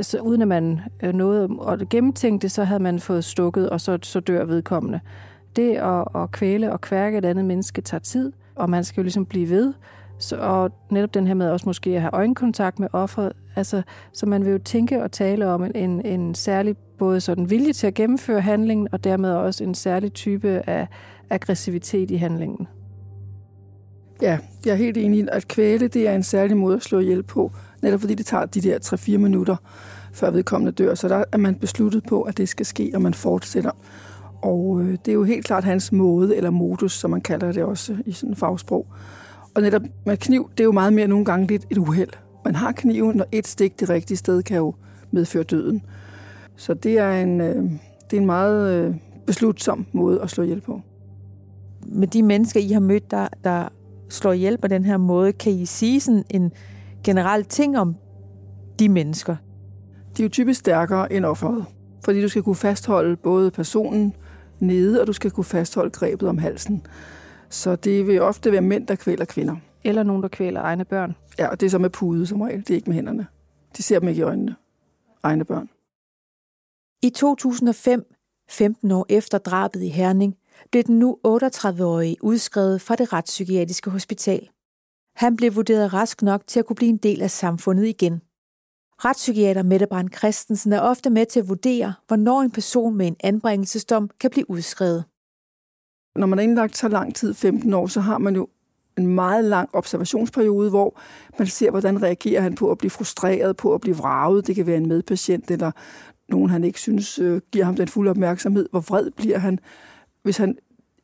så 0.01 0.19
uden 0.19 0.41
at 0.41 0.47
man 0.47 0.79
øh, 1.03 1.13
nåede 1.13 1.49
at 1.67 1.89
gennemtænke 1.89 2.41
det, 2.41 2.51
så 2.51 2.63
havde 2.63 2.83
man 2.83 2.99
fået 2.99 3.23
stukket, 3.23 3.69
og 3.69 3.81
så, 3.81 3.97
så 4.03 4.19
dør 4.19 4.45
vedkommende. 4.45 4.99
Det 5.55 5.75
at, 5.75 6.03
at 6.15 6.31
kvæle 6.31 6.71
og 6.71 6.81
kværke 6.81 7.17
et 7.17 7.25
andet 7.25 7.45
menneske 7.45 7.81
tager 7.81 8.01
tid, 8.01 8.31
og 8.55 8.69
man 8.69 8.83
skal 8.83 9.01
jo 9.01 9.03
ligesom 9.03 9.25
blive 9.25 9.49
ved, 9.49 9.73
så, 10.19 10.37
og 10.37 10.71
netop 10.91 11.13
den 11.13 11.27
her 11.27 11.33
med 11.33 11.49
også 11.49 11.65
måske 11.65 11.89
at 11.89 12.01
have 12.01 12.13
øjenkontakt 12.13 12.79
med 12.79 12.87
offeret, 12.93 13.33
altså, 13.55 13.81
så 14.13 14.25
man 14.25 14.45
vil 14.45 14.51
jo 14.51 14.57
tænke 14.57 15.03
og 15.03 15.11
tale 15.11 15.47
om 15.47 15.71
en, 15.75 16.05
en 16.05 16.35
særlig 16.35 16.75
både 16.97 17.21
sådan 17.21 17.49
vilje 17.49 17.73
til 17.73 17.87
at 17.87 17.93
gennemføre 17.93 18.41
handlingen, 18.41 18.87
og 18.91 19.03
dermed 19.03 19.31
også 19.31 19.63
en 19.63 19.75
særlig 19.75 20.13
type 20.13 20.61
af 20.67 20.87
aggressivitet 21.29 22.11
i 22.11 22.15
handlingen. 22.15 22.67
Ja, 24.21 24.39
jeg 24.65 24.71
er 24.71 24.75
helt 24.75 24.97
enig 24.97 25.19
i, 25.19 25.27
at 25.31 25.47
kvæle 25.47 25.87
det 25.87 26.07
er 26.07 26.15
en 26.15 26.23
særlig 26.23 26.57
måde 26.57 26.75
at 26.75 26.83
slå 26.83 26.99
ihjel 26.99 27.23
på, 27.23 27.51
netop 27.81 27.99
fordi 27.99 28.13
det 28.13 28.25
tager 28.25 28.45
de 28.45 28.61
der 28.61 28.79
3-4 28.79 29.17
minutter, 29.17 29.55
før 30.13 30.31
vedkommende 30.31 30.71
dør. 30.71 30.95
Så 30.95 31.07
der 31.07 31.23
er 31.31 31.37
man 31.37 31.55
besluttet 31.55 32.03
på, 32.09 32.21
at 32.21 32.37
det 32.37 32.49
skal 32.49 32.65
ske, 32.65 32.91
og 32.93 33.01
man 33.01 33.13
fortsætter. 33.13 33.71
Og 34.41 34.81
øh, 34.81 34.91
det 35.05 35.07
er 35.07 35.13
jo 35.13 35.23
helt 35.23 35.45
klart 35.45 35.63
hans 35.63 35.91
måde, 35.91 36.35
eller 36.35 36.49
modus, 36.49 36.93
som 36.93 37.11
man 37.11 37.21
kalder 37.21 37.51
det 37.51 37.63
også 37.63 37.95
i 38.05 38.11
sådan 38.11 38.29
en 38.29 38.35
fagsprog. 38.35 38.87
Og 39.57 39.63
netop 39.63 39.81
med 40.05 40.17
kniv, 40.17 40.49
det 40.51 40.59
er 40.59 40.63
jo 40.63 40.71
meget 40.71 40.93
mere 40.93 41.07
nogle 41.07 41.25
gange 41.25 41.47
lidt 41.47 41.65
et 41.69 41.77
uheld. 41.77 42.09
Man 42.45 42.55
har 42.55 42.71
kniven, 42.71 43.21
og 43.21 43.27
et 43.31 43.47
stik 43.47 43.79
det 43.79 43.89
rigtige 43.89 44.17
sted 44.17 44.43
kan 44.43 44.57
jo 44.57 44.73
medføre 45.11 45.43
døden. 45.43 45.81
Så 46.55 46.73
det 46.73 46.97
er 46.97 47.11
en, 47.11 47.41
øh, 47.41 47.55
det 48.09 48.17
er 48.17 48.21
en 48.21 48.25
meget 48.25 48.73
øh, 48.73 48.95
beslutsom 49.25 49.85
måde 49.91 50.21
at 50.21 50.29
slå 50.29 50.43
ihjel 50.43 50.61
på. 50.61 50.81
Med 51.85 52.07
de 52.07 52.23
mennesker, 52.23 52.59
I 52.59 52.71
har 52.71 52.79
mødt, 52.79 53.11
der, 53.11 53.27
der 53.43 53.67
slår 54.09 54.31
ihjel 54.31 54.57
på 54.57 54.67
den 54.67 54.85
her 54.85 54.97
måde, 54.97 55.33
kan 55.33 55.51
I 55.51 55.65
sige 55.65 55.99
sådan 55.99 56.23
en 56.29 56.51
generel 57.03 57.45
ting 57.45 57.77
om 57.77 57.95
de 58.79 58.89
mennesker? 58.89 59.35
De 60.17 60.21
er 60.21 60.25
jo 60.25 60.29
typisk 60.29 60.59
stærkere 60.59 61.13
end 61.13 61.25
offeret, 61.25 61.65
fordi 62.05 62.21
du 62.21 62.29
skal 62.29 62.43
kunne 62.43 62.55
fastholde 62.55 63.15
både 63.15 63.51
personen 63.51 64.13
nede, 64.59 65.01
og 65.01 65.07
du 65.07 65.13
skal 65.13 65.31
kunne 65.31 65.43
fastholde 65.43 65.89
grebet 65.89 66.29
om 66.29 66.37
halsen. 66.37 66.81
Så 67.49 67.75
det 67.75 68.07
vil 68.07 68.21
ofte 68.21 68.51
være 68.51 68.61
mænd, 68.61 68.87
der 68.87 68.95
kvæler 68.95 69.25
kvinder. 69.25 69.55
Eller 69.83 70.03
nogen, 70.03 70.23
der 70.23 70.29
kvæler 70.29 70.61
egne 70.61 70.85
børn. 70.85 71.15
Ja, 71.39 71.47
og 71.47 71.59
det 71.59 71.65
er 71.65 71.69
så 71.69 71.77
med 71.77 71.89
pude 71.89 72.27
som 72.27 72.41
regel. 72.41 72.59
Det 72.59 72.69
er 72.69 72.75
ikke 72.75 72.89
med 72.89 72.95
hænderne. 72.95 73.27
De 73.77 73.83
ser 73.83 73.99
dem 73.99 74.09
ikke 74.09 74.19
i 74.19 74.23
øjnene. 74.23 74.55
Egne 75.23 75.45
børn. 75.45 75.69
I 77.01 77.09
2005, 77.09 78.15
15 78.49 78.91
år 78.91 79.05
efter 79.09 79.37
drabet 79.37 79.83
i 79.83 79.87
Herning, 79.87 80.35
blev 80.71 80.83
den 80.83 80.99
nu 80.99 81.17
38-årige 81.27 82.17
udskrevet 82.21 82.81
fra 82.81 82.95
det 82.95 83.13
retspsykiatriske 83.13 83.89
hospital. 83.89 84.49
Han 85.15 85.35
blev 85.35 85.55
vurderet 85.55 85.93
rask 85.93 86.21
nok 86.21 86.47
til 86.47 86.59
at 86.59 86.65
kunne 86.65 86.75
blive 86.75 86.89
en 86.89 86.97
del 86.97 87.21
af 87.21 87.31
samfundet 87.31 87.85
igen. 87.85 88.21
Retspsykiater 89.05 89.63
Mette 89.63 89.87
Brand 89.87 90.09
Christensen 90.17 90.73
er 90.73 90.79
ofte 90.79 91.09
med 91.09 91.25
til 91.25 91.39
at 91.39 91.49
vurdere, 91.49 91.93
hvornår 92.07 92.41
en 92.41 92.51
person 92.51 92.95
med 92.95 93.07
en 93.07 93.15
anbringelsesdom 93.23 94.09
kan 94.19 94.29
blive 94.29 94.49
udskrevet. 94.49 95.05
Når 96.17 96.27
man 96.27 96.39
er 96.39 96.43
indlagt 96.43 96.77
så 96.77 96.87
lang 96.87 97.15
tid, 97.15 97.33
15 97.33 97.73
år, 97.73 97.87
så 97.87 97.99
har 97.99 98.17
man 98.17 98.35
jo 98.35 98.47
en 98.97 99.07
meget 99.07 99.45
lang 99.45 99.69
observationsperiode, 99.73 100.69
hvor 100.69 100.99
man 101.39 101.47
ser, 101.47 101.71
hvordan 101.71 102.03
reagerer 102.03 102.41
han 102.41 102.55
på 102.55 102.71
at 102.71 102.77
blive 102.77 102.91
frustreret, 102.91 103.57
på 103.57 103.73
at 103.73 103.81
blive 103.81 103.97
vraget. 103.97 104.47
Det 104.47 104.55
kan 104.55 104.67
være 104.67 104.77
en 104.77 104.87
medpatient, 104.87 105.51
eller 105.51 105.71
nogen, 106.29 106.49
han 106.49 106.63
ikke 106.63 106.79
synes 106.79 107.19
øh, 107.19 107.41
giver 107.51 107.65
ham 107.65 107.75
den 107.75 107.87
fulde 107.87 108.11
opmærksomhed. 108.11 108.69
Hvor 108.71 108.79
vred 108.79 109.11
bliver 109.11 109.37
han? 109.37 109.59
Hvis 110.23 110.37
han 110.37 110.57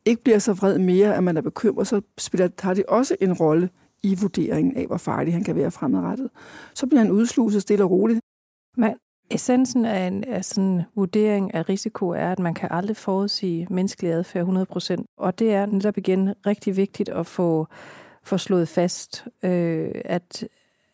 ikke 0.04 0.22
bliver 0.22 0.38
så 0.38 0.52
vred 0.52 0.78
mere, 0.78 1.16
at 1.16 1.24
man 1.24 1.36
er 1.36 1.40
bekymret, 1.40 1.86
så 1.86 2.00
spiller, 2.18 2.48
har 2.60 2.74
det 2.74 2.86
også 2.86 3.16
en 3.20 3.32
rolle 3.32 3.68
i 4.02 4.14
vurderingen 4.20 4.76
af, 4.76 4.86
hvor 4.86 4.96
farlig 4.96 5.32
han 5.32 5.44
kan 5.44 5.56
være 5.56 5.70
fremadrettet. 5.70 6.30
Så 6.74 6.86
bliver 6.86 7.00
han 7.00 7.10
udsluset 7.10 7.62
stille 7.62 7.84
og 7.84 7.90
roligt. 7.90 8.20
Men 8.76 8.94
essensen 9.30 9.84
af 9.84 10.06
en 10.06 10.24
af 10.24 10.44
sådan 10.44 10.64
en 10.64 10.82
vurdering 10.94 11.54
af 11.54 11.68
risiko 11.68 12.08
er, 12.08 12.32
at 12.32 12.38
man 12.38 12.54
kan 12.54 12.68
aldrig 12.72 12.96
forudsige 12.96 13.66
menneskelig 13.70 14.12
adfærd 14.12 14.46
100%. 15.00 15.04
Og 15.16 15.38
det 15.38 15.54
er 15.54 15.66
netop 15.66 15.98
igen 15.98 16.34
rigtig 16.46 16.76
vigtigt 16.76 17.08
at 17.08 17.26
få, 17.26 17.66
få 18.22 18.38
slået 18.38 18.68
fast, 18.68 19.26
øh, 19.42 19.90
at, 20.04 20.44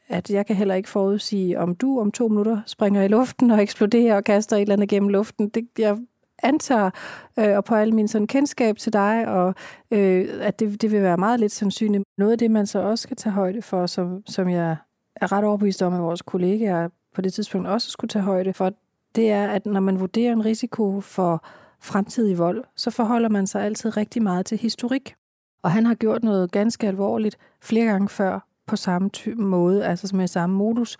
at 0.08 0.30
jeg 0.30 0.46
kan 0.46 0.56
heller 0.56 0.74
ikke 0.74 0.88
forudsige, 0.88 1.58
om 1.58 1.74
du 1.74 2.00
om 2.00 2.12
to 2.12 2.28
minutter 2.28 2.60
springer 2.66 3.02
i 3.02 3.08
luften 3.08 3.50
og 3.50 3.62
eksploderer 3.62 4.16
og 4.16 4.24
kaster 4.24 4.56
et 4.56 4.62
eller 4.62 4.72
andet 4.72 4.88
gennem 4.88 5.08
luften. 5.08 5.48
Det, 5.48 5.68
jeg 5.78 5.98
antager, 6.42 6.90
øh, 7.38 7.56
og 7.56 7.64
på 7.64 7.74
al 7.74 7.94
min 7.94 8.08
sådan 8.08 8.26
kendskab 8.26 8.76
til 8.76 8.92
dig, 8.92 9.28
og 9.28 9.54
øh, 9.90 10.28
at 10.40 10.60
det, 10.60 10.82
det 10.82 10.92
vil 10.92 11.02
være 11.02 11.16
meget 11.16 11.40
lidt 11.40 11.52
sandsynligt. 11.52 12.04
Noget 12.18 12.32
af 12.32 12.38
det, 12.38 12.50
man 12.50 12.66
så 12.66 12.78
også 12.78 13.02
skal 13.02 13.16
tage 13.16 13.32
højde 13.32 13.62
for, 13.62 13.86
som, 13.86 14.22
som 14.26 14.48
jeg 14.48 14.76
er 15.16 15.32
ret 15.32 15.44
overbevist 15.44 15.82
om, 15.82 15.94
at 15.94 16.00
vores 16.00 16.22
kollegaer 16.22 16.88
på 17.14 17.20
det 17.20 17.32
tidspunkt 17.32 17.68
også 17.68 17.90
skulle 17.90 18.08
tage 18.08 18.22
højde 18.22 18.52
for, 18.52 18.72
det 19.14 19.30
er, 19.30 19.48
at 19.48 19.66
når 19.66 19.80
man 19.80 20.00
vurderer 20.00 20.32
en 20.32 20.44
risiko 20.44 21.00
for 21.00 21.44
fremtidig 21.80 22.38
vold, 22.38 22.64
så 22.76 22.90
forholder 22.90 23.28
man 23.28 23.46
sig 23.46 23.64
altid 23.64 23.96
rigtig 23.96 24.22
meget 24.22 24.46
til 24.46 24.58
historik. 24.58 25.14
Og 25.62 25.70
han 25.70 25.86
har 25.86 25.94
gjort 25.94 26.24
noget 26.24 26.52
ganske 26.52 26.86
alvorligt 26.86 27.38
flere 27.60 27.86
gange 27.86 28.08
før 28.08 28.46
på 28.66 28.76
samme 28.76 29.10
måde, 29.36 29.84
altså 29.84 30.16
med 30.16 30.26
samme 30.26 30.56
modus. 30.56 30.96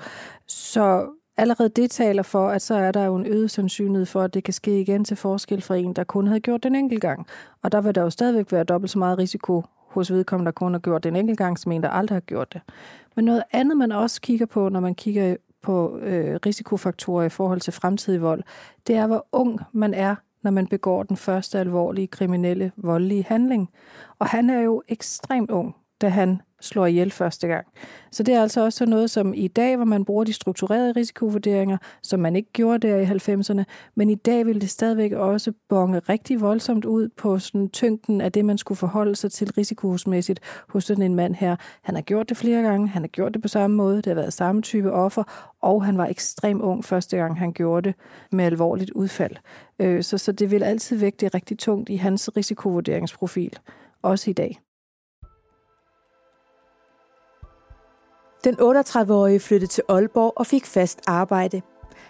Så 0.46 1.10
allerede 1.36 1.68
det 1.68 1.90
taler 1.90 2.22
for, 2.22 2.48
at 2.48 2.62
så 2.62 2.74
er 2.74 2.92
der 2.92 3.04
jo 3.04 3.16
en 3.16 3.26
øget 3.26 3.50
sandsynlighed 3.50 4.06
for, 4.06 4.22
at 4.22 4.34
det 4.34 4.44
kan 4.44 4.54
ske 4.54 4.80
igen 4.80 5.04
til 5.04 5.16
forskel 5.16 5.62
fra 5.62 5.76
en, 5.76 5.92
der 5.92 6.04
kun 6.04 6.26
havde 6.26 6.40
gjort 6.40 6.62
den 6.62 6.74
enkelt 6.74 7.00
gang. 7.00 7.26
Og 7.62 7.72
der 7.72 7.80
vil 7.80 7.94
der 7.94 8.02
jo 8.02 8.10
stadigvæk 8.10 8.52
være 8.52 8.64
dobbelt 8.64 8.90
så 8.90 8.98
meget 8.98 9.18
risiko 9.18 9.64
hos 9.86 10.12
vedkommende, 10.12 10.46
der 10.46 10.52
kun 10.52 10.72
har 10.72 10.80
gjort 10.80 11.04
den 11.04 11.16
enkelt 11.16 11.38
gang, 11.38 11.58
som 11.58 11.72
en, 11.72 11.82
der 11.82 11.88
aldrig 11.88 12.16
har 12.16 12.20
gjort 12.20 12.52
det. 12.52 12.60
Men 13.16 13.24
noget 13.24 13.42
andet, 13.52 13.76
man 13.76 13.92
også 13.92 14.20
kigger 14.20 14.46
på, 14.46 14.68
når 14.68 14.80
man 14.80 14.94
kigger 14.94 15.36
på 15.62 15.98
øh, 15.98 16.38
risikofaktorer 16.46 17.24
i 17.24 17.28
forhold 17.28 17.60
til 17.60 17.72
fremtidig 17.72 18.22
vold, 18.22 18.42
det 18.86 18.96
er, 18.96 19.06
hvor 19.06 19.26
ung 19.32 19.60
man 19.72 19.94
er, 19.94 20.14
når 20.42 20.50
man 20.50 20.66
begår 20.66 21.02
den 21.02 21.16
første 21.16 21.58
alvorlige 21.58 22.06
kriminelle 22.06 22.72
voldelige 22.76 23.24
handling. 23.28 23.70
Og 24.18 24.26
han 24.26 24.50
er 24.50 24.60
jo 24.60 24.82
ekstremt 24.88 25.50
ung, 25.50 25.76
da 26.00 26.08
han 26.08 26.40
slår 26.60 26.86
ihjel 26.86 27.10
første 27.10 27.46
gang. 27.46 27.66
Så 28.12 28.22
det 28.22 28.34
er 28.34 28.42
altså 28.42 28.64
også 28.64 28.86
noget, 28.86 29.10
som 29.10 29.34
i 29.34 29.48
dag, 29.48 29.76
hvor 29.76 29.84
man 29.84 30.04
bruger 30.04 30.24
de 30.24 30.32
strukturerede 30.32 30.92
risikovurderinger, 30.92 31.76
som 32.02 32.20
man 32.20 32.36
ikke 32.36 32.52
gjorde 32.52 32.88
der 32.88 32.96
i 32.96 33.04
90'erne, 33.04 33.64
men 33.94 34.10
i 34.10 34.14
dag 34.14 34.46
vil 34.46 34.60
det 34.60 34.70
stadigvæk 34.70 35.12
også 35.12 35.52
bonge 35.68 35.98
rigtig 35.98 36.40
voldsomt 36.40 36.84
ud 36.84 37.08
på 37.08 37.38
sådan 37.38 37.68
tyngden 37.68 38.20
af 38.20 38.32
det, 38.32 38.44
man 38.44 38.58
skulle 38.58 38.78
forholde 38.78 39.16
sig 39.16 39.32
til 39.32 39.52
risikosmæssigt 39.58 40.40
hos 40.68 40.84
sådan 40.84 41.04
en 41.04 41.14
mand 41.14 41.34
her. 41.34 41.56
Han 41.82 41.94
har 41.94 42.02
gjort 42.02 42.28
det 42.28 42.36
flere 42.36 42.62
gange, 42.62 42.88
han 42.88 43.02
har 43.02 43.08
gjort 43.08 43.34
det 43.34 43.42
på 43.42 43.48
samme 43.48 43.76
måde, 43.76 43.96
det 43.96 44.06
har 44.06 44.14
været 44.14 44.32
samme 44.32 44.62
type 44.62 44.92
offer, 44.92 45.54
og 45.62 45.84
han 45.84 45.98
var 45.98 46.06
ekstrem 46.06 46.62
ung 46.62 46.84
første 46.84 47.16
gang, 47.16 47.38
han 47.38 47.52
gjorde 47.52 47.88
det 47.88 47.94
med 48.32 48.44
alvorligt 48.44 48.90
udfald. 48.90 49.36
Øh, 49.78 50.02
så, 50.02 50.18
så 50.18 50.32
det 50.32 50.50
vil 50.50 50.62
altid 50.62 50.96
vægte 50.96 51.28
rigtig 51.28 51.58
tungt 51.58 51.88
i 51.88 51.96
hans 51.96 52.30
risikovurderingsprofil, 52.36 53.58
også 54.02 54.30
i 54.30 54.32
dag. 54.32 54.60
Den 58.44 58.54
38-årige 58.54 59.40
flyttede 59.40 59.70
til 59.70 59.84
Aalborg 59.88 60.32
og 60.36 60.46
fik 60.46 60.66
fast 60.66 61.00
arbejde. 61.06 61.62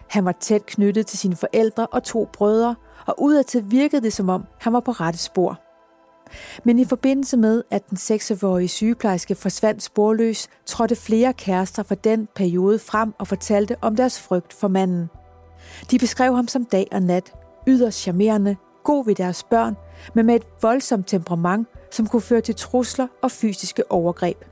Han 0.09 0.25
var 0.25 0.33
tæt 0.33 0.67
knyttet 0.67 1.07
til 1.07 1.19
sine 1.19 1.37
forældre 1.37 1.87
og 1.87 2.03
to 2.03 2.29
brødre, 2.33 2.75
og 3.07 3.23
udadtil 3.23 3.65
virkede 3.71 4.03
det 4.03 4.13
som 4.13 4.29
om, 4.29 4.45
han 4.61 4.73
var 4.73 4.81
på 4.81 4.91
rette 4.91 5.19
spor. 5.19 5.61
Men 6.65 6.79
i 6.79 6.85
forbindelse 6.85 7.37
med, 7.37 7.63
at 7.71 7.91
den 7.91 7.99
6-årige 7.99 8.69
sygeplejerske 8.69 9.35
forsvandt 9.35 9.83
sporløs, 9.83 10.49
trådte 10.67 10.97
flere 10.97 11.33
kærester 11.33 11.83
fra 11.83 11.95
den 11.95 12.29
periode 12.35 12.79
frem 12.79 13.15
og 13.19 13.27
fortalte 13.27 13.77
om 13.81 13.97
deres 13.97 14.21
frygt 14.21 14.53
for 14.53 14.69
manden. 14.69 15.11
De 15.91 15.99
beskrev 15.99 16.37
ham 16.37 16.49
som 16.49 16.65
dag 16.65 16.89
og 16.93 17.03
nat, 17.03 17.33
yderst 17.69 17.99
charmerende, 17.99 18.57
god 18.85 19.05
ved 19.05 19.15
deres 19.15 19.43
børn, 19.43 19.77
men 20.15 20.27
med 20.27 20.35
et 20.35 20.47
voldsomt 20.63 21.09
temperament, 21.09 21.69
som 21.91 22.07
kunne 22.07 22.23
føre 22.23 22.41
til 22.41 22.55
trusler 22.55 23.07
og 23.23 23.31
fysiske 23.31 23.93
overgreb. 23.93 24.45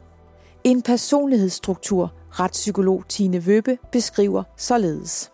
En 0.69 0.83
personlighedsstruktur, 0.83 2.13
retspsykolog 2.31 3.05
Tine 3.09 3.47
Vøbe 3.47 3.79
beskriver 3.93 4.43
således. 4.57 5.33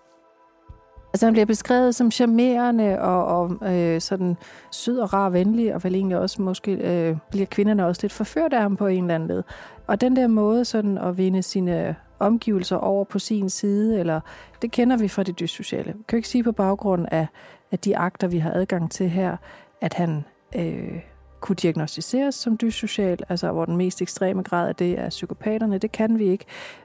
Altså 1.12 1.26
han 1.26 1.32
bliver 1.32 1.46
beskrevet 1.46 1.94
som 1.94 2.10
charmerende 2.10 3.00
og, 3.00 3.24
og 3.26 3.74
øh, 3.74 4.00
sådan 4.00 4.36
sød 4.70 4.98
og 4.98 5.12
rar 5.12 5.30
venlig, 5.30 5.74
og 5.74 5.84
vel 5.84 5.94
egentlig 5.94 6.18
også 6.18 6.42
måske 6.42 6.72
øh, 6.72 7.16
bliver 7.30 7.46
kvinderne 7.46 7.86
også 7.86 8.02
lidt 8.02 8.12
forført 8.12 8.52
af 8.52 8.62
ham 8.62 8.76
på 8.76 8.86
en 8.86 9.04
eller 9.04 9.14
anden 9.14 9.28
led. 9.28 9.42
Og 9.86 10.00
den 10.00 10.16
der 10.16 10.26
måde 10.26 10.64
sådan 10.64 10.98
at 10.98 11.16
vinde 11.16 11.42
sine 11.42 11.96
omgivelser 12.18 12.76
over 12.76 13.04
på 13.04 13.18
sin 13.18 13.50
side, 13.50 14.00
eller 14.00 14.20
det 14.62 14.70
kender 14.70 14.96
vi 14.96 15.08
fra 15.08 15.22
det 15.22 15.40
dyssociale. 15.40 15.92
Vi 15.92 16.04
kan 16.08 16.16
ikke 16.16 16.28
sige 16.28 16.44
på 16.44 16.52
baggrund 16.52 17.06
af, 17.10 17.26
af 17.72 17.78
de 17.78 17.96
akter, 17.96 18.28
vi 18.28 18.38
har 18.38 18.52
adgang 18.52 18.90
til 18.90 19.08
her, 19.08 19.36
at 19.80 19.94
han 19.94 20.24
øh, 20.56 21.13
kunne 21.44 21.56
diagnostiseres 21.56 22.34
som 22.34 22.56
dyssocial, 22.56 23.18
altså 23.28 23.52
hvor 23.52 23.64
den 23.64 23.76
mest 23.76 24.02
ekstreme 24.02 24.42
grad 24.42 24.68
af 24.68 24.74
det 24.74 24.98
er 24.98 25.08
psykopaterne, 25.08 25.78
det 25.78 25.92
kan 25.92 26.18
vi 26.18 26.24
ikke. 26.24 26.44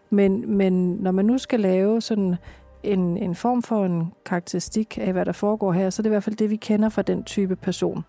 Men, 0.10 0.58
men 0.58 0.96
når 0.96 1.12
man 1.12 1.25
nu 1.25 1.38
skal 1.38 1.60
lave 1.60 2.01
sådan 2.01 2.36
en, 2.84 3.18
en 3.18 3.36
form 3.36 3.62
for 3.63 3.86
en 3.86 4.13
karakteristik 4.25 4.98
af, 5.01 5.13
hvad 5.13 5.25
der 5.25 5.32
foregår 5.32 5.72
her, 5.72 5.89
så 5.89 6.01
det 6.01 6.08
er 6.08 6.10
i 6.10 6.13
hvert 6.13 6.24
fald 6.24 6.36
det, 6.36 6.50
vi 6.50 6.56
kender 6.56 6.89
fra 6.89 7.01
den 7.01 7.24
type 7.24 7.56
person. 7.56 8.04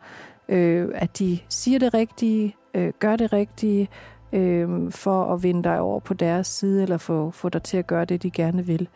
Øh, 0.48 0.88
at 0.94 1.18
de 1.18 1.38
siger 1.48 1.78
det 1.78 1.94
rigtige, 1.94 2.56
øh, 2.74 2.92
gør 2.98 3.16
det 3.16 3.32
rigtige, 3.32 3.88
øh, 4.32 4.92
for 4.92 5.24
at 5.24 5.42
vinde 5.42 5.62
dig 5.62 5.80
over 5.80 6.00
på 6.00 6.14
deres 6.14 6.46
side, 6.46 6.82
eller 6.82 6.98
få, 6.98 7.30
få 7.30 7.48
dig 7.48 7.62
til 7.62 7.76
at 7.76 7.86
gøre 7.86 8.04
det, 8.04 8.22
de 8.22 8.30
gerne 8.30 8.66
vil. 8.66 8.88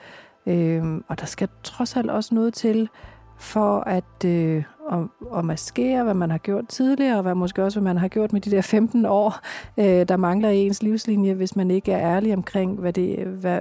Øh, 0.46 0.84
og 1.08 1.20
der 1.20 1.26
skal 1.26 1.48
trods 1.62 1.96
alt 1.96 2.10
også 2.10 2.34
noget 2.34 2.54
til, 2.54 2.88
for 3.38 3.80
at, 3.80 4.24
øh, 4.24 4.64
at, 4.92 4.98
at 5.36 5.44
maskere, 5.44 6.04
hvad 6.04 6.14
man 6.14 6.30
har 6.30 6.38
gjort 6.38 6.68
tidligere, 6.68 7.16
og 7.16 7.22
hvad 7.22 7.34
måske 7.34 7.64
også, 7.64 7.80
hvad 7.80 7.94
man 7.94 8.00
har 8.00 8.08
gjort 8.08 8.32
med 8.32 8.40
de 8.40 8.50
der 8.50 8.62
15 8.62 9.06
år, 9.06 9.40
øh, 9.78 10.08
der 10.08 10.16
mangler 10.16 10.48
i 10.48 10.58
ens 10.58 10.82
livslinje, 10.82 11.34
hvis 11.34 11.56
man 11.56 11.70
ikke 11.70 11.92
er 11.92 12.16
ærlig 12.16 12.34
omkring, 12.34 12.78
hvad 12.80 12.92
det, 12.92 13.26
hvad, 13.26 13.60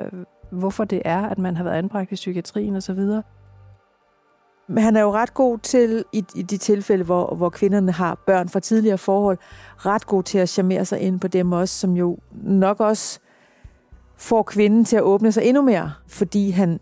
hvorfor 0.52 0.84
det 0.84 1.02
er, 1.06 1.22
at 1.22 1.38
man 1.38 1.58
har 1.58 1.64
været 1.64 1.78
anbragt 1.78 2.12
i 2.12 2.16
psykiatrien 2.16 2.76
osv. 2.76 3.00
Men 4.68 4.84
han 4.84 4.96
er 4.96 5.02
jo 5.02 5.12
ret 5.12 5.34
god 5.34 5.58
til, 5.58 6.06
i, 6.12 6.26
i 6.36 6.42
de 6.42 6.58
tilfælde, 6.58 7.04
hvor, 7.04 7.36
hvor 7.36 7.50
kvinderne 7.50 7.92
har 7.92 8.24
børn 8.28 8.50
fra 8.50 8.60
tidligere 8.60 8.98
forhold, 8.98 9.38
ret 9.78 10.08
god 10.08 10.24
til 10.24 10.38
at 10.38 10.50
charmere 10.50 10.86
sig 10.86 11.00
ind 11.00 11.20
på 11.20 11.28
dem 11.28 11.52
også, 11.52 11.80
som 11.80 11.92
jo 11.92 12.18
nok 12.32 12.80
også 12.80 13.20
får 14.18 14.44
kvinden 14.44 14.86
til 14.86 14.96
at 14.96 15.04
åbne 15.04 15.32
sig 15.32 15.44
endnu 15.44 15.62
mere, 15.62 15.92
fordi 16.08 16.50
han 16.50 16.80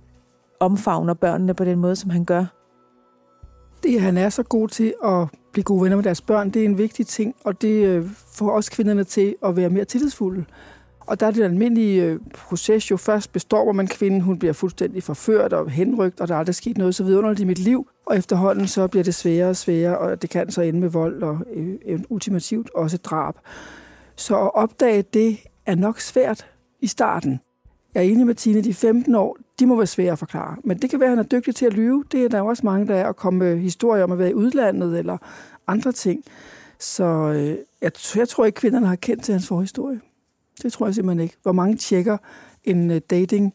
omfavner 0.60 1.14
børnene 1.14 1.54
på 1.54 1.66
den 1.66 1.80
måde, 1.80 1.96
som 1.96 2.10
han 2.10 2.26
gør. 2.26 2.46
Det, 3.84 4.02
han 4.02 4.18
er 4.18 4.30
så 4.30 4.44
god 4.44 4.68
til 4.68 4.94
at 5.06 5.28
blive 5.52 5.64
gode 5.64 5.84
venner 5.84 5.98
med 5.98 6.04
deres 6.04 6.22
børn, 6.22 6.50
det 6.50 6.62
er 6.62 6.66
en 6.66 6.78
vigtig 6.78 7.08
ting, 7.08 7.36
og 7.44 7.62
det 7.62 7.86
øh, 7.86 8.06
får 8.34 8.52
også 8.52 8.72
kvinderne 8.72 9.04
til 9.04 9.36
at 9.46 9.56
være 9.56 9.70
mere 9.70 9.86
tillidsfulde. 9.86 10.46
Og 11.00 11.20
der 11.20 11.28
er 11.28 11.32
det 11.32 11.44
almindelige 11.44 12.04
øh, 12.04 12.20
proces 12.34 12.92
jo 12.92 12.98
først 12.98 13.34
består, 13.34 13.64
hvor 13.64 13.74
man 13.74 13.88
kvinden 13.88 14.22
hun 14.22 14.40
bliver 14.40 14.54
fuldstændig 14.54 15.04
forført 15.04 15.54
og 15.54 15.70
henrygt, 15.70 16.22
og 16.22 16.28
der 16.28 16.34
er 16.34 16.40
aldrig 16.40 16.56
sket 16.56 16.78
noget 16.78 16.96
så 16.96 17.04
vidunderligt 17.04 17.40
i 17.40 17.46
mit 17.46 17.60
liv. 17.60 17.88
Og 18.06 18.18
efterhånden 18.18 18.68
så 18.68 18.88
bliver 18.88 19.04
det 19.04 19.16
sværere 19.16 19.50
og 19.50 19.56
sværere, 19.56 19.98
og 19.98 20.22
det 20.22 20.30
kan 20.30 20.52
så 20.52 20.62
ende 20.62 20.80
med 20.80 20.90
vold 20.90 21.24
og 21.24 21.40
øh, 21.86 22.00
ultimativt 22.10 22.70
også 22.76 22.98
drab. 22.98 23.36
Så 24.16 24.38
at 24.40 24.56
opdage 24.56 25.02
det 25.02 25.38
er 25.66 25.76
nok 25.76 26.00
svært 26.00 26.46
i 26.80 26.88
starten. 26.88 27.40
Jeg 27.94 28.06
er 28.06 28.12
enig 28.12 28.26
med 28.26 28.36
Tine, 28.36 28.62
de 28.62 28.74
15 28.74 29.16
år, 29.16 29.38
de 29.60 29.66
må 29.66 29.76
være 29.76 29.88
svære 29.88 30.12
at 30.12 30.20
forklare. 30.20 30.56
Men 30.64 30.78
det 30.78 30.90
kan 30.90 31.00
være, 31.00 31.10
at 31.12 31.18
han 31.18 31.26
er 31.26 31.30
dygtig 31.30 31.56
til 31.56 31.66
at 31.66 31.74
lyve. 31.74 32.04
Det 32.12 32.26
er 32.26 32.30
der 32.30 32.42
også 32.42 32.66
mange, 32.66 32.88
der 32.88 32.96
er 32.96 33.10
at 33.10 33.16
komme 33.16 33.40
med 33.40 33.58
historier 33.58 34.04
om 34.04 34.12
at 34.12 34.20
være 34.20 34.30
i 34.30 34.34
udlandet 34.34 35.00
eller 35.00 35.18
andre 35.68 35.92
ting. 35.92 36.24
Så 36.80 37.04
øh, 37.04 37.58
jeg, 37.82 37.92
jeg 38.16 38.30
tror 38.30 38.46
ikke, 38.46 38.56
kvinderne 38.56 38.88
har 38.88 38.96
kendt 38.96 39.24
til 39.24 39.32
hans 39.32 39.48
forhistorie. 39.48 40.02
Det 40.62 40.74
tror 40.74 40.86
jeg 40.86 40.96
simpelthen 40.96 41.24
ikke. 41.24 41.38
Hvor 41.44 41.52
mange 41.52 41.78
tjekker 41.78 42.18
en 42.64 42.92
øh, 42.92 43.02
dating 43.10 43.54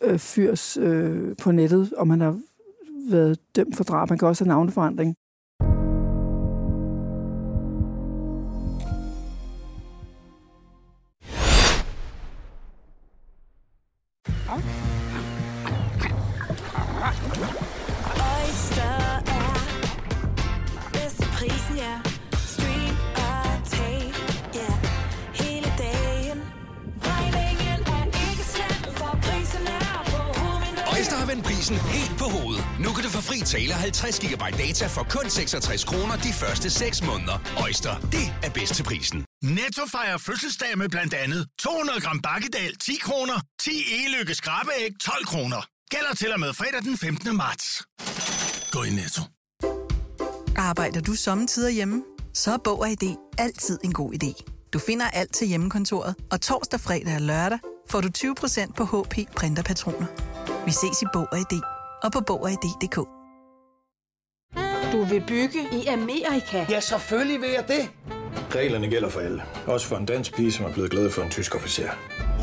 øh, 0.00 0.18
fyrs 0.18 0.76
øh, 0.76 1.36
på 1.36 1.52
nettet, 1.52 1.92
om 1.96 2.10
han 2.10 2.20
har 2.20 2.40
været 3.10 3.38
dømt 3.56 3.76
for 3.76 3.84
drab. 3.84 4.10
Man 4.10 4.18
kan 4.18 4.28
også 4.28 4.44
have 4.44 4.48
navneforandring. 4.48 5.16
50 34.70 34.78
GB 34.78 34.80
data 34.80 34.86
for 34.86 35.02
kun 35.02 35.30
66 35.30 35.84
kroner 35.84 36.16
de 36.16 36.32
første 36.32 36.70
6 36.70 37.02
måneder. 37.02 37.38
Øjster, 37.62 37.94
det 38.00 38.26
er 38.42 38.50
bedst 38.50 38.74
til 38.74 38.82
prisen. 38.82 39.24
Netto 39.42 39.82
fejrer 39.86 40.18
fødselsdag 40.18 40.78
med 40.78 40.88
blandt 40.88 41.14
andet 41.14 41.46
200 41.58 42.00
gram 42.00 42.20
bakkedal 42.22 42.76
10 42.76 42.96
kroner, 43.02 43.40
10 43.62 43.70
e-lykke 43.70 44.34
skrabeæg 44.34 44.90
12 45.00 45.26
kroner. 45.26 45.66
Gælder 45.90 46.14
til 46.14 46.32
og 46.32 46.40
med 46.40 46.52
fredag 46.54 46.82
den 46.82 46.96
15. 46.98 47.36
marts. 47.36 47.82
Gå 48.72 48.82
i 48.82 48.90
Netto. 48.90 49.22
Arbejder 50.56 51.00
du 51.00 51.14
sommetider 51.14 51.70
hjemme? 51.70 52.02
Så 52.34 52.52
er 52.52 52.58
Bog 52.64 52.80
og 52.80 52.90
ID 52.90 53.16
altid 53.38 53.78
en 53.84 53.92
god 53.92 54.12
idé. 54.14 54.32
Du 54.72 54.78
finder 54.78 55.06
alt 55.06 55.34
til 55.34 55.46
hjemmekontoret, 55.48 56.14
og 56.32 56.40
torsdag, 56.40 56.80
fredag 56.80 57.14
og 57.14 57.20
lørdag 57.20 57.58
får 57.90 58.00
du 58.00 58.08
20% 58.18 58.72
på 58.72 58.84
HP 58.84 59.14
Printerpatroner. 59.36 60.06
Vi 60.66 60.70
ses 60.70 61.02
i 61.02 61.06
Bog 61.12 61.28
og 61.32 61.38
ID 61.38 61.60
og 62.02 62.12
på 62.12 62.20
Bog 62.20 62.42
og 62.42 62.50
ID.dk. 62.50 63.19
Du 64.92 65.04
vil 65.04 65.24
bygge 65.28 65.58
i 65.72 65.86
Amerika? 65.86 66.66
Ja, 66.70 66.80
selvfølgelig 66.80 67.40
vil 67.40 67.48
jeg 67.50 67.64
det. 67.68 67.90
Reglerne 68.54 68.88
gælder 68.88 69.08
for 69.08 69.20
alle. 69.20 69.42
Også 69.66 69.86
for 69.86 69.96
en 69.96 70.04
dansk 70.06 70.36
pige, 70.36 70.52
som 70.52 70.64
er 70.66 70.72
blevet 70.72 70.90
glad 70.90 71.10
for 71.10 71.22
en 71.22 71.30
tysk 71.30 71.54
officer. 71.54 71.88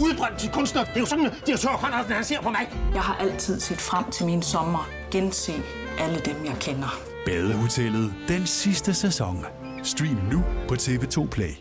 Udbrændt 0.01 0.39
til 0.39 0.49
kunstner. 0.51 0.83
Det 0.83 0.95
er 0.95 0.99
jo 0.99 1.05
sådan, 1.05 1.25
at 1.25 1.43
de 1.47 1.51
har 1.51 1.77
Conradsen, 1.77 2.13
han 2.13 2.23
ser 2.23 2.41
på 2.41 2.49
mig. 2.49 2.69
Jeg 2.93 3.01
har 3.01 3.15
altid 3.15 3.59
set 3.59 3.77
frem 3.77 4.11
til 4.11 4.25
min 4.25 4.41
sommer. 4.41 4.89
Gense 5.11 5.53
alle 5.99 6.19
dem, 6.19 6.45
jeg 6.45 6.55
kender. 6.59 6.99
Badehotellet. 7.25 8.13
Den 8.27 8.45
sidste 8.45 8.93
sæson. 8.93 9.45
Stream 9.83 10.17
nu 10.31 10.43
på 10.67 10.73
TV2 10.73 11.27
Play. 11.29 11.51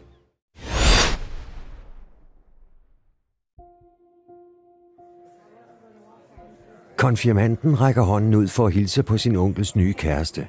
Konfirmanden 6.97 7.81
rækker 7.81 8.03
hånden 8.03 8.35
ud 8.35 8.49
for 8.49 8.67
at 8.67 8.73
hilse 8.73 9.03
på 9.03 9.19
sin 9.19 9.37
onkels 9.37 9.77
nye 9.77 9.93
kæreste. 9.93 10.47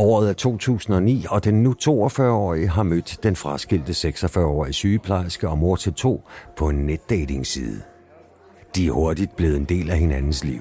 Året 0.00 0.28
er 0.28 0.32
2009, 0.32 1.26
og 1.30 1.44
den 1.44 1.62
nu 1.62 1.74
42-årige 1.82 2.68
har 2.68 2.82
mødt 2.82 3.18
den 3.22 3.36
fraskilte 3.36 3.92
46-årige 3.92 4.72
sygeplejerske 4.72 5.48
og 5.48 5.58
mor 5.58 5.76
til 5.76 5.92
to 5.92 6.28
på 6.56 6.68
en 6.68 6.76
netdatingside. 6.76 7.82
De 8.76 8.86
er 8.86 8.92
hurtigt 8.92 9.36
blevet 9.36 9.56
en 9.56 9.64
del 9.64 9.90
af 9.90 9.98
hinandens 9.98 10.44
liv, 10.44 10.60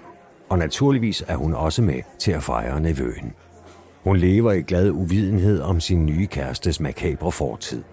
og 0.50 0.58
naturligvis 0.58 1.24
er 1.28 1.36
hun 1.36 1.54
også 1.54 1.82
med 1.82 2.02
til 2.20 2.32
at 2.32 2.44
fejre 2.44 2.82
nevøen. 2.82 3.34
Hun 4.04 4.18
lever 4.18 4.52
i 4.52 4.62
glad 4.62 4.92
uvidenhed 4.92 5.62
om 5.62 5.80
sin 5.80 6.06
nye 6.06 6.28
kærestes 6.28 6.80
makabre 6.80 7.32
fortid, 7.32 7.84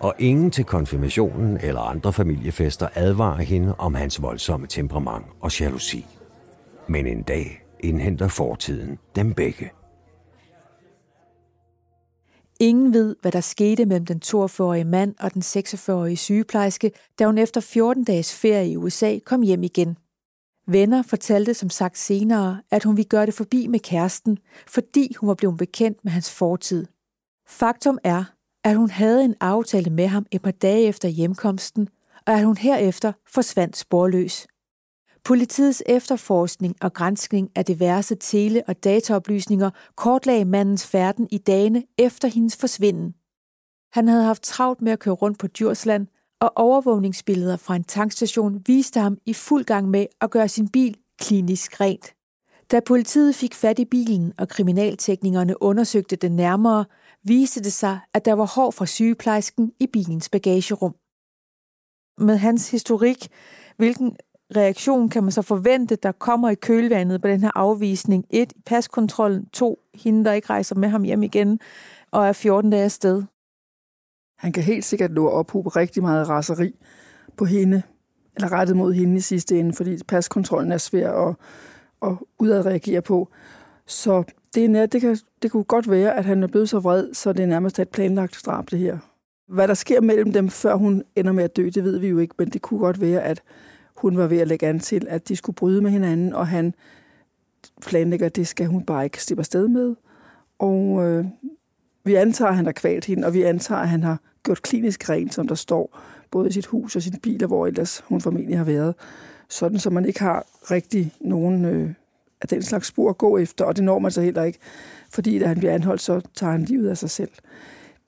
og 0.00 0.14
ingen 0.18 0.50
til 0.50 0.64
konfirmationen 0.64 1.58
eller 1.62 1.80
andre 1.80 2.12
familiefester 2.12 2.88
advarer 2.94 3.42
hende 3.42 3.74
om 3.78 3.94
hans 3.94 4.22
voldsomme 4.22 4.66
temperament 4.66 5.26
og 5.40 5.60
jalousi. 5.60 6.06
Men 6.88 7.06
en 7.06 7.22
dag 7.22 7.62
indhenter 7.80 8.28
fortiden 8.28 8.98
dem 9.16 9.34
begge. 9.34 9.70
Ingen 12.62 12.94
ved, 12.94 13.16
hvad 13.20 13.32
der 13.32 13.40
skete 13.40 13.86
mellem 13.86 14.06
den 14.06 14.20
42-årige 14.24 14.84
mand 14.84 15.14
og 15.20 15.34
den 15.34 15.42
46-årige 15.42 16.16
sygeplejerske, 16.16 16.92
da 17.18 17.26
hun 17.26 17.38
efter 17.38 17.60
14 17.60 18.04
dages 18.04 18.34
ferie 18.34 18.70
i 18.70 18.76
USA 18.76 19.18
kom 19.24 19.42
hjem 19.42 19.62
igen. 19.62 19.98
Venner 20.66 21.02
fortalte 21.02 21.54
som 21.54 21.70
sagt 21.70 21.98
senere, 21.98 22.62
at 22.70 22.84
hun 22.84 22.96
ville 22.96 23.08
gøre 23.08 23.26
det 23.26 23.34
forbi 23.34 23.66
med 23.66 23.80
kæresten, 23.80 24.38
fordi 24.66 25.14
hun 25.20 25.28
var 25.28 25.34
blevet 25.34 25.56
bekendt 25.56 25.98
med 26.04 26.12
hans 26.12 26.30
fortid. 26.30 26.86
Faktum 27.48 27.98
er, 28.04 28.24
at 28.64 28.76
hun 28.76 28.90
havde 28.90 29.24
en 29.24 29.34
aftale 29.40 29.90
med 29.90 30.06
ham 30.06 30.26
et 30.30 30.42
par 30.42 30.50
dage 30.50 30.86
efter 30.86 31.08
hjemkomsten, 31.08 31.88
og 32.26 32.32
at 32.32 32.44
hun 32.44 32.56
herefter 32.56 33.12
forsvandt 33.34 33.76
sporløs. 33.76 34.46
Politiets 35.24 35.82
efterforskning 35.86 36.76
og 36.80 36.92
granskning 36.92 37.50
af 37.56 37.64
diverse 37.64 38.14
tele- 38.14 38.62
og 38.68 38.84
dataoplysninger 38.84 39.70
kortlagde 39.96 40.44
mandens 40.44 40.86
færden 40.86 41.28
i 41.30 41.38
dagene 41.38 41.82
efter 41.98 42.28
hendes 42.28 42.56
forsvinden. 42.56 43.14
Han 43.92 44.08
havde 44.08 44.24
haft 44.24 44.42
travlt 44.42 44.82
med 44.82 44.92
at 44.92 44.98
køre 44.98 45.14
rundt 45.14 45.38
på 45.38 45.46
Djursland, 45.46 46.06
og 46.40 46.52
overvågningsbilleder 46.56 47.56
fra 47.56 47.76
en 47.76 47.84
tankstation 47.84 48.62
viste 48.66 49.00
ham 49.00 49.18
i 49.26 49.32
fuld 49.32 49.64
gang 49.64 49.88
med 49.88 50.06
at 50.20 50.30
gøre 50.30 50.48
sin 50.48 50.68
bil 50.68 50.96
klinisk 51.18 51.80
rent. 51.80 52.14
Da 52.70 52.80
politiet 52.80 53.34
fik 53.34 53.54
fat 53.54 53.78
i 53.78 53.84
bilen, 53.84 54.32
og 54.38 54.48
kriminalteknikerne 54.48 55.62
undersøgte 55.62 56.16
den 56.16 56.36
nærmere, 56.36 56.84
viste 57.22 57.60
det 57.62 57.72
sig, 57.72 58.00
at 58.14 58.24
der 58.24 58.32
var 58.32 58.46
hår 58.54 58.70
fra 58.70 58.86
sygeplejersken 58.86 59.72
i 59.80 59.86
bilens 59.86 60.28
bagagerum. 60.28 60.94
Med 62.18 62.36
hans 62.36 62.70
historik, 62.70 63.28
hvilken 63.76 64.16
reaktion 64.56 65.08
kan 65.08 65.22
man 65.22 65.32
så 65.32 65.42
forvente, 65.42 65.96
der 65.96 66.12
kommer 66.12 66.50
i 66.50 66.54
kølvandet 66.54 67.22
på 67.22 67.28
den 67.28 67.40
her 67.40 67.50
afvisning? 67.54 68.24
Et, 68.30 68.52
paskontrollen. 68.66 69.46
To, 69.52 69.78
hende, 69.94 70.24
der 70.24 70.32
ikke 70.32 70.50
rejser 70.50 70.76
med 70.76 70.88
ham 70.88 71.02
hjem 71.02 71.22
igen 71.22 71.60
og 72.10 72.28
er 72.28 72.32
14 72.32 72.70
dage 72.70 72.84
afsted. 72.84 73.22
Han 74.38 74.52
kan 74.52 74.62
helt 74.62 74.84
sikkert 74.84 75.10
nå 75.10 75.28
op 75.28 75.34
ophobe 75.34 75.68
rigtig 75.68 76.02
meget 76.02 76.28
raseri 76.28 76.74
på 77.36 77.44
hende, 77.44 77.82
eller 78.36 78.52
rettet 78.52 78.76
mod 78.76 78.92
hende 78.92 79.16
i 79.16 79.20
sidste 79.20 79.58
ende, 79.58 79.72
fordi 79.72 79.98
paskontrollen 80.08 80.72
er 80.72 80.78
svær 80.78 81.12
at, 81.12 81.34
at 82.02 82.16
udadreagere 82.38 83.02
på. 83.02 83.28
Så 83.86 84.24
det, 84.54 84.76
er, 84.76 84.86
det, 84.86 85.00
kan, 85.00 85.18
det 85.42 85.50
kunne 85.50 85.64
godt 85.64 85.90
være, 85.90 86.16
at 86.16 86.24
han 86.24 86.42
er 86.42 86.46
blevet 86.46 86.68
så 86.68 86.78
vred, 86.78 87.14
så 87.14 87.32
det 87.32 87.42
er 87.42 87.46
nærmest 87.46 87.78
et 87.78 87.88
planlagt 87.88 88.42
drab, 88.46 88.70
det 88.70 88.78
her. 88.78 88.98
Hvad 89.48 89.68
der 89.68 89.74
sker 89.74 90.00
mellem 90.00 90.32
dem, 90.32 90.48
før 90.48 90.74
hun 90.74 91.02
ender 91.16 91.32
med 91.32 91.44
at 91.44 91.56
dø, 91.56 91.64
det 91.74 91.84
ved 91.84 91.98
vi 91.98 92.08
jo 92.08 92.18
ikke, 92.18 92.34
men 92.38 92.48
det 92.48 92.62
kunne 92.62 92.80
godt 92.80 93.00
være, 93.00 93.22
at 93.22 93.42
hun 94.02 94.16
var 94.16 94.26
ved 94.26 94.38
at 94.38 94.48
lægge 94.48 94.66
an 94.66 94.80
til, 94.80 95.06
at 95.08 95.28
de 95.28 95.36
skulle 95.36 95.56
bryde 95.56 95.82
med 95.82 95.90
hinanden, 95.90 96.32
og 96.32 96.48
han 96.48 96.74
planlægger, 97.82 98.26
at 98.26 98.36
det 98.36 98.46
skal 98.46 98.66
hun 98.66 98.84
bare 98.84 99.04
ikke 99.04 99.22
slippe 99.22 99.40
afsted 99.40 99.68
med. 99.68 99.94
Og 100.58 101.04
øh, 101.06 101.24
vi 102.04 102.14
antager, 102.14 102.48
at 102.48 102.56
han 102.56 102.64
har 102.64 102.72
kvalt 102.72 103.04
hende, 103.04 103.26
og 103.26 103.34
vi 103.34 103.42
antager, 103.42 103.80
at 103.80 103.88
han 103.88 104.02
har 104.02 104.20
gjort 104.42 104.62
klinisk 104.62 105.08
rent, 105.10 105.34
som 105.34 105.48
der 105.48 105.54
står, 105.54 105.98
både 106.30 106.48
i 106.48 106.52
sit 106.52 106.66
hus 106.66 106.96
og 106.96 107.02
sin 107.02 107.20
bil, 107.22 107.44
og 107.44 107.48
hvor 107.48 107.66
ellers 107.66 108.04
hun 108.06 108.20
formentlig 108.20 108.58
har 108.58 108.64
været. 108.64 108.94
Sådan, 109.48 109.78
så 109.78 109.90
man 109.90 110.04
ikke 110.04 110.20
har 110.20 110.46
rigtig 110.70 111.12
nogen 111.20 111.64
øh, 111.64 111.90
af 112.40 112.48
den 112.48 112.62
slags 112.62 112.86
spor 112.86 113.10
at 113.10 113.18
gå 113.18 113.38
efter, 113.38 113.64
og 113.64 113.76
det 113.76 113.84
når 113.84 113.98
man 113.98 114.10
så 114.10 114.20
heller 114.20 114.42
ikke, 114.42 114.58
fordi 115.10 115.38
da 115.38 115.46
han 115.46 115.58
bliver 115.58 115.74
anholdt, 115.74 116.00
så 116.00 116.20
tager 116.34 116.52
han 116.52 116.62
livet 116.62 116.88
af 116.88 116.98
sig 116.98 117.10
selv. 117.10 117.30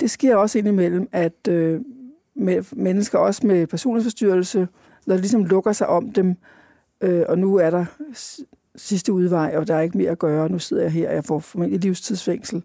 Det 0.01 0.11
sker 0.11 0.37
også 0.37 0.59
indimellem, 0.59 1.09
at 1.13 1.49
øh, 1.49 1.81
med 2.35 2.65
mennesker, 2.73 3.19
også 3.19 3.47
med 3.47 3.67
personlighedsforstyrrelse, 3.67 4.69
når 5.07 5.15
det 5.15 5.23
ligesom 5.23 5.45
lukker 5.45 5.73
sig 5.73 5.87
om 5.87 6.13
dem, 6.13 6.37
øh, 7.01 7.25
og 7.29 7.39
nu 7.39 7.57
er 7.57 7.71
der 7.71 7.85
sidste 8.77 9.13
udvej, 9.13 9.55
og 9.57 9.67
der 9.69 9.75
er 9.75 9.81
ikke 9.81 9.99
mere 9.99 10.11
at 10.11 10.19
gøre, 10.19 10.49
nu 10.49 10.59
sidder 10.59 10.83
jeg 10.83 10.93
her, 10.93 11.09
og 11.09 11.15
jeg 11.15 11.25
får 11.25 11.39
formentlig 11.39 11.81
livstidsfængsel, 11.81 12.65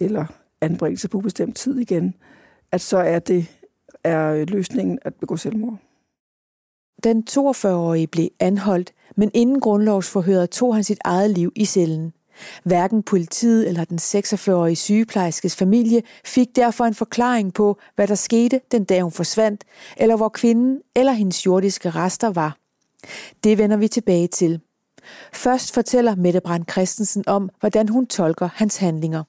eller 0.00 0.26
anbringelse 0.60 1.08
på 1.08 1.20
bestemt 1.20 1.56
tid 1.56 1.78
igen, 1.78 2.14
at 2.72 2.80
så 2.80 2.98
er 2.98 3.18
det 3.18 3.50
er 4.04 4.44
løsningen 4.44 4.98
at 5.02 5.14
begå 5.14 5.36
selvmord. 5.36 5.78
Den 7.04 7.24
42-årige 7.30 8.06
blev 8.06 8.28
anholdt, 8.40 8.92
men 9.16 9.30
inden 9.34 9.60
grundlovsforhøret 9.60 10.50
tog 10.50 10.74
han 10.74 10.84
sit 10.84 10.98
eget 11.04 11.30
liv 11.30 11.52
i 11.56 11.64
cellen. 11.64 12.12
Hverken 12.64 13.02
politiet 13.02 13.68
eller 13.68 13.84
den 13.84 13.98
46-årige 13.98 14.76
sygeplejerskes 14.76 15.56
familie 15.56 16.02
fik 16.24 16.56
derfor 16.56 16.84
en 16.84 16.94
forklaring 16.94 17.54
på, 17.54 17.78
hvad 17.94 18.06
der 18.06 18.14
skete 18.14 18.60
den 18.72 18.84
dag 18.84 19.02
hun 19.02 19.12
forsvandt, 19.12 19.64
eller 19.96 20.16
hvor 20.16 20.28
kvinden 20.28 20.80
eller 20.96 21.12
hendes 21.12 21.46
jordiske 21.46 21.90
rester 21.90 22.30
var. 22.30 22.56
Det 23.44 23.58
vender 23.58 23.76
vi 23.76 23.88
tilbage 23.88 24.26
til. 24.26 24.60
Først 25.32 25.74
fortæller 25.74 26.16
Mette 26.16 26.40
Brandt 26.40 26.72
Christensen 26.72 27.24
om, 27.26 27.50
hvordan 27.60 27.88
hun 27.88 28.06
tolker 28.06 28.48
hans 28.54 28.76
handlinger. 28.76 29.22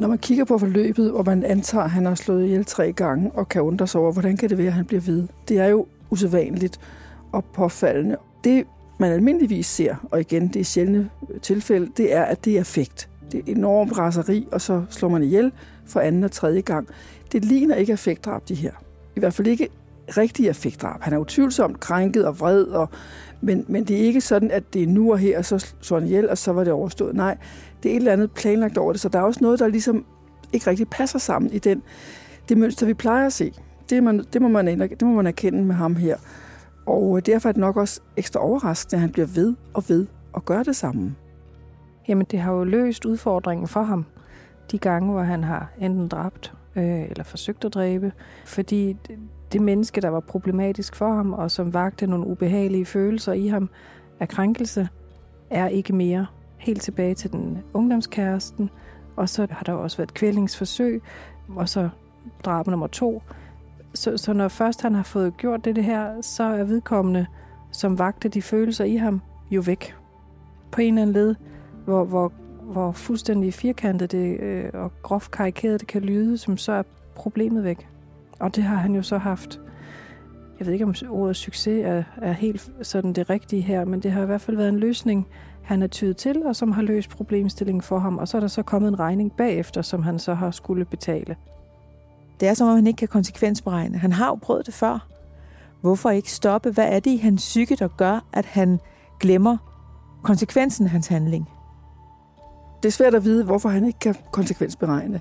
Når 0.00 0.08
man 0.08 0.18
kigger 0.18 0.44
på 0.44 0.58
forløbet, 0.58 1.12
og 1.12 1.24
man 1.26 1.44
antager, 1.44 1.84
at 1.84 1.90
han 1.90 2.06
har 2.06 2.14
slået 2.14 2.44
ihjel 2.44 2.64
tre 2.64 2.92
gange, 2.92 3.30
og 3.34 3.48
kan 3.48 3.62
undre 3.62 3.86
sig 3.86 4.00
over, 4.00 4.12
hvordan 4.12 4.36
kan 4.36 4.48
det 4.48 4.58
være, 4.58 4.66
at 4.66 4.72
han 4.72 4.84
bliver 4.84 5.00
ved? 5.00 5.28
Det 5.48 5.58
er 5.58 5.66
jo 5.66 5.86
usædvanligt 6.10 6.80
og 7.32 7.44
påfaldende. 7.44 8.16
Det, 8.44 8.66
man 9.00 9.12
almindeligvis 9.12 9.66
ser, 9.66 10.08
og 10.10 10.20
igen, 10.20 10.48
det 10.48 10.60
er 10.60 10.64
sjældne 10.64 11.10
øh, 11.30 11.40
tilfælde, 11.40 11.90
det 11.96 12.14
er, 12.14 12.22
at 12.22 12.44
det 12.44 12.56
er 12.56 12.60
effekt. 12.60 13.08
Det 13.32 13.38
er 13.38 13.52
enormt 13.52 13.98
raseri, 13.98 14.48
og 14.52 14.60
så 14.60 14.82
slår 14.90 15.08
man 15.08 15.22
ihjel 15.22 15.52
for 15.86 16.00
anden 16.00 16.24
og 16.24 16.30
tredje 16.30 16.60
gang. 16.60 16.88
Det 17.32 17.44
ligner 17.44 17.74
ikke 17.74 17.92
affektdrab, 17.92 18.48
de 18.48 18.54
her. 18.54 18.72
I 19.16 19.20
hvert 19.20 19.34
fald 19.34 19.48
ikke 19.48 19.68
rigtig 20.08 20.48
affektdrab. 20.48 21.02
Han 21.02 21.12
er 21.12 21.18
utvivlsomt 21.18 21.80
krænket 21.80 22.26
og 22.26 22.40
vred, 22.40 22.64
og, 22.64 22.88
men, 23.40 23.64
men 23.68 23.84
det 23.84 23.96
er 23.96 24.00
ikke 24.00 24.20
sådan, 24.20 24.50
at 24.50 24.74
det 24.74 24.82
er 24.82 24.86
nu 24.86 25.12
og 25.12 25.18
her, 25.18 25.38
og 25.38 25.44
så 25.44 25.72
slår 25.80 25.98
han 25.98 26.08
ihjel, 26.08 26.30
og 26.30 26.38
så 26.38 26.52
var 26.52 26.64
det 26.64 26.72
overstået. 26.72 27.14
Nej, 27.14 27.36
det 27.82 27.90
er 27.90 27.92
et 27.92 27.96
eller 27.96 28.12
andet 28.12 28.30
planlagt 28.30 28.78
over 28.78 28.92
det, 28.92 29.00
så 29.00 29.08
der 29.08 29.18
er 29.18 29.22
også 29.22 29.40
noget, 29.42 29.58
der 29.58 29.68
ligesom 29.68 30.04
ikke 30.52 30.70
rigtig 30.70 30.88
passer 30.88 31.18
sammen 31.18 31.52
i 31.52 31.58
den, 31.58 31.82
det 32.48 32.58
mønster, 32.58 32.86
vi 32.86 32.94
plejer 32.94 33.26
at 33.26 33.32
se. 33.32 33.52
Det, 33.90 34.02
man, 34.02 34.24
det, 34.32 34.42
må 34.42 34.48
man, 34.48 34.80
det 34.80 35.02
må 35.02 35.12
man 35.12 35.26
erkende 35.26 35.64
med 35.64 35.74
ham 35.74 35.96
her. 35.96 36.16
Og 36.86 37.16
øh, 37.16 37.22
derfor 37.26 37.48
er 37.48 37.52
det 37.52 37.60
nok 37.60 37.76
også 37.76 38.00
ekstra 38.16 38.40
overraskende, 38.40 38.96
at 38.96 39.00
han 39.00 39.12
bliver 39.12 39.26
ved 39.26 39.54
og 39.74 39.84
ved 39.88 40.06
og 40.32 40.44
gøre 40.44 40.64
det 40.64 40.76
samme. 40.76 41.14
Jamen, 42.08 42.26
det 42.30 42.38
har 42.40 42.52
jo 42.52 42.64
løst 42.64 43.04
udfordringen 43.04 43.68
for 43.68 43.82
ham. 43.82 44.04
De 44.70 44.78
gange, 44.78 45.12
hvor 45.12 45.22
han 45.22 45.44
har 45.44 45.72
enten 45.78 46.08
dræbt 46.08 46.54
øh, 46.76 47.02
eller 47.02 47.24
forsøgt 47.24 47.64
at 47.64 47.74
dræbe. 47.74 48.12
Fordi 48.44 48.96
det 49.52 49.62
menneske, 49.62 50.00
der 50.00 50.08
var 50.08 50.20
problematisk 50.20 50.96
for 50.96 51.14
ham, 51.14 51.32
og 51.32 51.50
som 51.50 51.74
vagte 51.74 52.06
nogle 52.06 52.26
ubehagelige 52.26 52.86
følelser 52.86 53.32
i 53.32 53.46
ham 53.46 53.70
af 54.20 54.28
krænkelse, 54.28 54.88
er 55.50 55.68
ikke 55.68 55.92
mere. 55.92 56.26
Helt 56.58 56.82
tilbage 56.82 57.14
til 57.14 57.32
den 57.32 57.58
ungdomskæresten, 57.72 58.70
og 59.16 59.28
så 59.28 59.46
har 59.50 59.64
der 59.64 59.72
også 59.72 59.96
været 59.96 60.14
kvælningsforsøg, 60.14 61.02
og 61.56 61.68
så 61.68 61.88
drab 62.44 62.66
nummer 62.66 62.86
to. 62.86 63.22
Så, 63.94 64.16
så 64.16 64.32
når 64.32 64.48
først 64.48 64.82
han 64.82 64.94
har 64.94 65.02
fået 65.02 65.36
gjort 65.36 65.64
det, 65.64 65.76
det 65.76 65.84
her, 65.84 66.20
så 66.20 66.42
er 66.42 66.64
vedkommende, 66.64 67.26
som 67.72 67.98
vagte 67.98 68.28
de 68.28 68.42
følelser 68.42 68.84
i 68.84 68.96
ham, 68.96 69.20
jo 69.50 69.60
væk. 69.60 69.94
På 70.72 70.80
en 70.80 70.88
eller 70.88 71.02
anden 71.02 71.14
led, 71.14 71.34
hvor, 71.84 72.04
hvor, 72.04 72.32
hvor 72.62 72.92
fuldstændig 72.92 73.54
firkantet 73.54 74.12
det, 74.12 74.40
øh, 74.40 74.70
og 74.74 74.92
groft 75.02 75.30
karikeret 75.30 75.80
det 75.80 75.88
kan 75.88 76.02
lyde, 76.02 76.38
som 76.38 76.56
så 76.56 76.72
er 76.72 76.82
problemet 77.14 77.64
væk. 77.64 77.88
Og 78.38 78.56
det 78.56 78.64
har 78.64 78.76
han 78.76 78.94
jo 78.94 79.02
så 79.02 79.18
haft. 79.18 79.60
Jeg 80.58 80.66
ved 80.66 80.72
ikke, 80.72 80.84
om 80.84 80.94
ordet 81.10 81.36
succes 81.36 81.84
er, 81.84 82.02
er 82.16 82.32
helt 82.32 82.70
sådan 82.82 83.12
det 83.12 83.30
rigtige 83.30 83.62
her, 83.62 83.84
men 83.84 84.00
det 84.00 84.12
har 84.12 84.22
i 84.22 84.26
hvert 84.26 84.40
fald 84.40 84.56
været 84.56 84.68
en 84.68 84.78
løsning, 84.78 85.26
han 85.62 85.82
er 85.82 85.86
tydet 85.86 86.16
til, 86.16 86.42
og 86.46 86.56
som 86.56 86.72
har 86.72 86.82
løst 86.82 87.10
problemstillingen 87.10 87.82
for 87.82 87.98
ham. 87.98 88.18
Og 88.18 88.28
så 88.28 88.36
er 88.36 88.40
der 88.40 88.48
så 88.48 88.62
kommet 88.62 88.88
en 88.88 88.98
regning 88.98 89.32
bagefter, 89.32 89.82
som 89.82 90.02
han 90.02 90.18
så 90.18 90.34
har 90.34 90.50
skulle 90.50 90.84
betale. 90.84 91.36
Det 92.40 92.48
er 92.48 92.54
som 92.54 92.68
om, 92.68 92.74
han 92.74 92.86
ikke 92.86 92.96
kan 92.96 93.08
konsekvensberegne. 93.08 93.98
Han 93.98 94.12
har 94.12 94.26
jo 94.26 94.34
prøvet 94.34 94.66
det 94.66 94.74
før. 94.74 95.06
Hvorfor 95.80 96.10
ikke 96.10 96.32
stoppe? 96.32 96.70
Hvad 96.70 96.88
er 96.88 97.00
det 97.00 97.10
i 97.10 97.16
hans 97.16 97.42
psyke, 97.42 97.76
der 97.76 97.88
gør, 97.88 98.24
at 98.32 98.44
han 98.44 98.80
glemmer 99.20 99.56
konsekvensen 100.22 100.86
af 100.86 100.90
hans 100.90 101.06
handling? 101.06 101.48
Det 102.82 102.88
er 102.88 102.92
svært 102.92 103.14
at 103.14 103.24
vide, 103.24 103.44
hvorfor 103.44 103.68
han 103.68 103.84
ikke 103.84 103.98
kan 103.98 104.14
konsekvensberegne. 104.32 105.20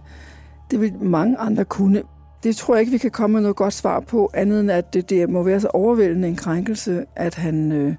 Det 0.72 0.82
vil 0.82 1.04
mange 1.04 1.38
andre 1.38 1.66
kunne. 1.66 2.04
Det 2.44 2.56
tror 2.56 2.76
jeg 2.76 2.80
ikke, 2.80 2.92
vi 2.92 2.98
kan 2.98 3.12
komme 3.12 3.34
med 3.34 3.42
noget 3.42 3.56
godt 3.56 3.74
svar 3.74 4.00
på, 4.00 4.30
andet 4.34 4.60
end 4.60 4.72
at 4.72 4.94
det, 4.94 5.10
det 5.10 5.30
må 5.30 5.44
være 5.44 5.60
så 5.60 5.68
overvældende 5.68 6.28
en 6.28 6.36
krænkelse, 6.36 7.06
at 7.16 7.36
han, 7.36 7.72
øh, 7.72 7.96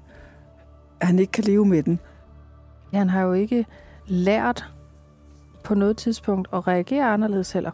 han 1.01 1.19
ikke 1.19 1.31
kan 1.31 1.43
leve 1.43 1.65
med 1.65 1.83
den. 1.83 1.99
Han 2.93 3.09
har 3.09 3.21
jo 3.21 3.33
ikke 3.33 3.65
lært 4.07 4.65
på 5.63 5.75
noget 5.75 5.97
tidspunkt 5.97 6.47
at 6.53 6.67
reagere 6.67 7.05
anderledes 7.05 7.51
heller. 7.51 7.71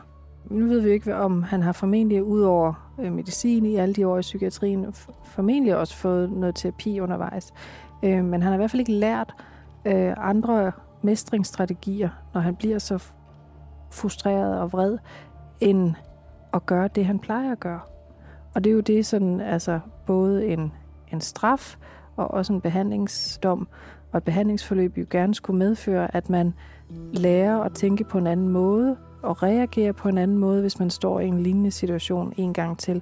Nu 0.49 0.67
ved 0.67 0.79
vi 0.79 0.89
ikke, 0.89 1.15
om 1.15 1.43
han 1.43 1.61
har 1.61 1.71
formentlig 1.71 2.23
ud 2.23 2.41
over 2.41 2.93
øh, 2.99 3.13
medicin 3.13 3.65
i 3.65 3.75
alle 3.75 3.95
de 3.95 4.07
år 4.07 4.17
i 4.17 4.21
psykiatrien, 4.21 4.93
formentlig 5.25 5.77
også 5.77 5.95
fået 5.95 6.31
noget 6.31 6.55
terapi 6.55 6.99
undervejs. 6.99 7.53
Øh, 8.03 8.25
men 8.25 8.41
han 8.41 8.41
har 8.41 8.53
i 8.53 8.57
hvert 8.57 8.71
fald 8.71 8.79
ikke 8.79 8.91
lært 8.91 9.33
øh, 9.85 10.13
andre 10.17 10.71
mestringsstrategier, 11.01 12.09
når 12.33 12.41
han 12.41 12.55
bliver 12.55 12.79
så 12.79 13.03
frustreret 13.91 14.59
og 14.59 14.73
vred, 14.73 14.97
end 15.59 15.93
at 16.53 16.65
gøre 16.65 16.87
det, 16.95 17.05
han 17.05 17.19
plejer 17.19 17.51
at 17.51 17.59
gøre. 17.59 17.79
Og 18.55 18.63
det 18.63 18.69
er 18.69 18.73
jo 18.73 18.79
det, 18.79 19.05
sådan, 19.05 19.41
altså 19.41 19.79
både 20.05 20.47
en, 20.47 20.71
en 21.11 21.21
straf 21.21 21.75
og 22.15 22.31
også 22.31 22.53
en 22.53 22.61
behandlingsdom 22.61 23.67
og 24.11 24.17
et 24.17 24.23
behandlingsforløb 24.23 24.97
jo 24.97 25.05
gerne 25.09 25.35
skulle 25.35 25.59
medføre, 25.59 26.15
at 26.15 26.29
man 26.29 26.53
lærer 27.13 27.59
at 27.59 27.73
tænke 27.73 28.03
på 28.03 28.17
en 28.17 28.27
anden 28.27 28.49
måde 28.49 28.97
og 29.21 29.43
reagere 29.43 29.93
på 29.93 30.09
en 30.09 30.17
anden 30.17 30.37
måde, 30.37 30.61
hvis 30.61 30.79
man 30.79 30.89
står 30.89 31.19
i 31.19 31.27
en 31.27 31.43
lignende 31.43 31.71
situation 31.71 32.33
en 32.37 32.53
gang 32.53 32.79
til. 32.79 33.01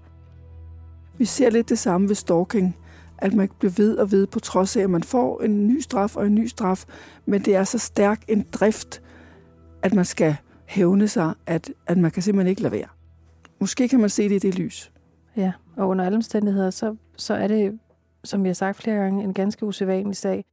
Vi 1.18 1.26
ser 1.26 1.50
lidt 1.50 1.70
det 1.70 1.80
samme 1.80 2.08
ved 2.08 2.16
stalking, 2.16 2.78
at 3.18 3.34
man 3.34 3.50
bliver 3.60 3.74
ved 3.78 3.98
og 3.98 4.12
ved 4.12 4.28
på 4.28 4.40
trods 4.40 4.78
af, 4.78 4.82
at 4.82 4.90
man 4.90 5.04
får 5.04 5.42
en 5.42 5.68
ny 5.68 5.80
straf 5.80 6.16
og 6.16 6.26
en 6.26 6.36
ny 6.36 6.48
straf, 6.48 6.86
men 7.26 7.42
det 7.42 7.56
er 7.56 7.64
så 7.64 7.78
stærk 7.78 8.24
en 8.28 8.46
drift, 8.54 9.02
at 9.84 9.94
man 9.94 10.06
skal 10.06 10.36
hævne 10.66 11.08
sig, 11.08 11.34
at, 11.46 11.72
at 11.88 11.98
man 11.98 12.12
kan 12.12 12.24
simpelthen 12.24 12.50
ikke 12.50 12.62
lade 12.62 12.74
være. 12.74 12.88
Måske 13.60 13.88
kan 13.88 14.00
man 14.00 14.10
se 14.10 14.30
det 14.30 14.36
i 14.36 14.48
det 14.48 14.56
lys. 14.56 14.92
Ja, 15.38 15.52
og 15.78 15.88
under 15.88 16.06
alle 16.06 16.16
omstændigheder, 16.16 16.70
så, 16.70 16.96
så 17.18 17.34
er 17.34 17.48
det, 17.48 17.80
som 18.24 18.44
vi 18.44 18.50
har 18.50 18.54
sagt 18.54 18.78
flere 18.78 18.98
gange, 18.98 19.24
en 19.24 19.34
ganske 19.34 19.66
usædvanlig 19.66 20.16
sag. 20.16 20.46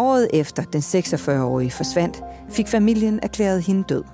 Året 0.00 0.28
efter 0.32 0.62
den 0.62 0.80
46-årige 0.80 1.70
forsvandt, 1.70 2.22
fik 2.48 2.68
familien 2.68 3.20
erklæret 3.22 3.62
hende 3.62 3.84
død. 3.88 4.04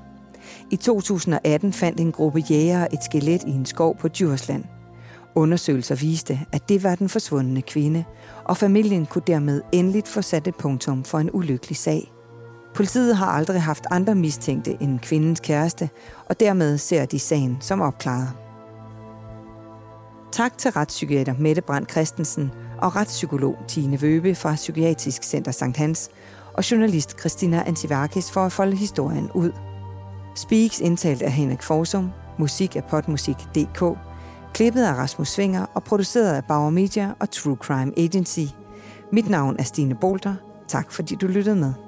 I 0.71 0.77
2018 0.77 1.73
fandt 1.73 2.01
en 2.01 2.13
gruppe 2.13 2.39
jægere 2.51 2.95
et 2.95 3.05
skelet 3.05 3.43
i 3.43 3.51
en 3.51 3.67
skov 3.67 3.99
på 3.99 4.09
Djursland. 4.09 4.65
Undersøgelser 5.35 5.95
viste, 5.95 6.41
at 6.53 6.69
det 6.69 6.83
var 6.85 6.95
den 6.95 7.09
forsvundne 7.09 7.63
kvinde, 7.63 8.05
og 8.45 8.57
familien 8.57 9.07
kunne 9.07 9.23
dermed 9.27 9.63
endeligt 9.73 10.09
få 10.09 10.23
sat 10.23 10.49
et 10.49 10.57
punktum 10.57 11.05
for 11.05 11.19
en 11.19 11.31
ulykkelig 11.33 11.77
sag. 11.77 12.13
Politiet 12.75 13.17
har 13.17 13.27
aldrig 13.27 13.63
haft 13.63 13.87
andre 13.91 14.15
mistænkte 14.15 14.77
end 14.81 14.99
kvindens 14.99 15.41
kæreste, 15.41 15.91
og 16.29 16.41
dermed 16.41 16.79
ser 16.79 17.05
de 17.05 17.19
sagen 17.19 17.57
som 17.61 17.81
opklaret. 17.81 18.29
Tak 20.33 20.59
til 20.59 20.71
retspsykiater 20.71 21.35
Mette 21.39 21.63
Brandt 21.63 21.91
Christensen 21.91 22.51
og 22.83 22.97
retspsykolog 22.97 23.57
Tine 23.69 24.03
Vøbe 24.03 24.35
fra 24.35 24.55
Psykiatrisk 24.55 25.23
Center 25.23 25.53
Sankt 25.53 25.77
Hans 25.77 26.11
og 26.55 26.71
journalist 26.71 27.21
Christina 27.21 27.63
Antivakis 27.67 28.31
for 28.31 28.41
at 28.41 28.53
folde 28.53 28.77
historien 28.77 29.31
ud. 29.35 29.53
Speaks 30.35 30.81
indtalt 30.81 31.23
af 31.23 31.33
Henrik 31.33 31.63
Forsum, 31.63 32.11
musik 32.39 32.77
af 32.77 32.85
potmusik.dk, 32.85 33.99
klippet 34.55 34.85
af 34.85 34.95
Rasmus 34.95 35.29
Svinger 35.29 35.67
og 35.75 35.85
produceret 35.85 36.35
af 36.35 36.45
Bauer 36.45 36.71
Media 36.71 37.13
og 37.21 37.31
True 37.31 37.57
Crime 37.57 37.93
Agency. 37.99 38.53
Mit 39.13 39.29
navn 39.29 39.57
er 39.59 39.65
Stine 39.65 39.95
Bolter. 39.95 40.35
Tak 40.69 40.93
fordi 40.93 41.15
du 41.15 41.27
lyttede 41.27 41.57
med. 41.57 41.86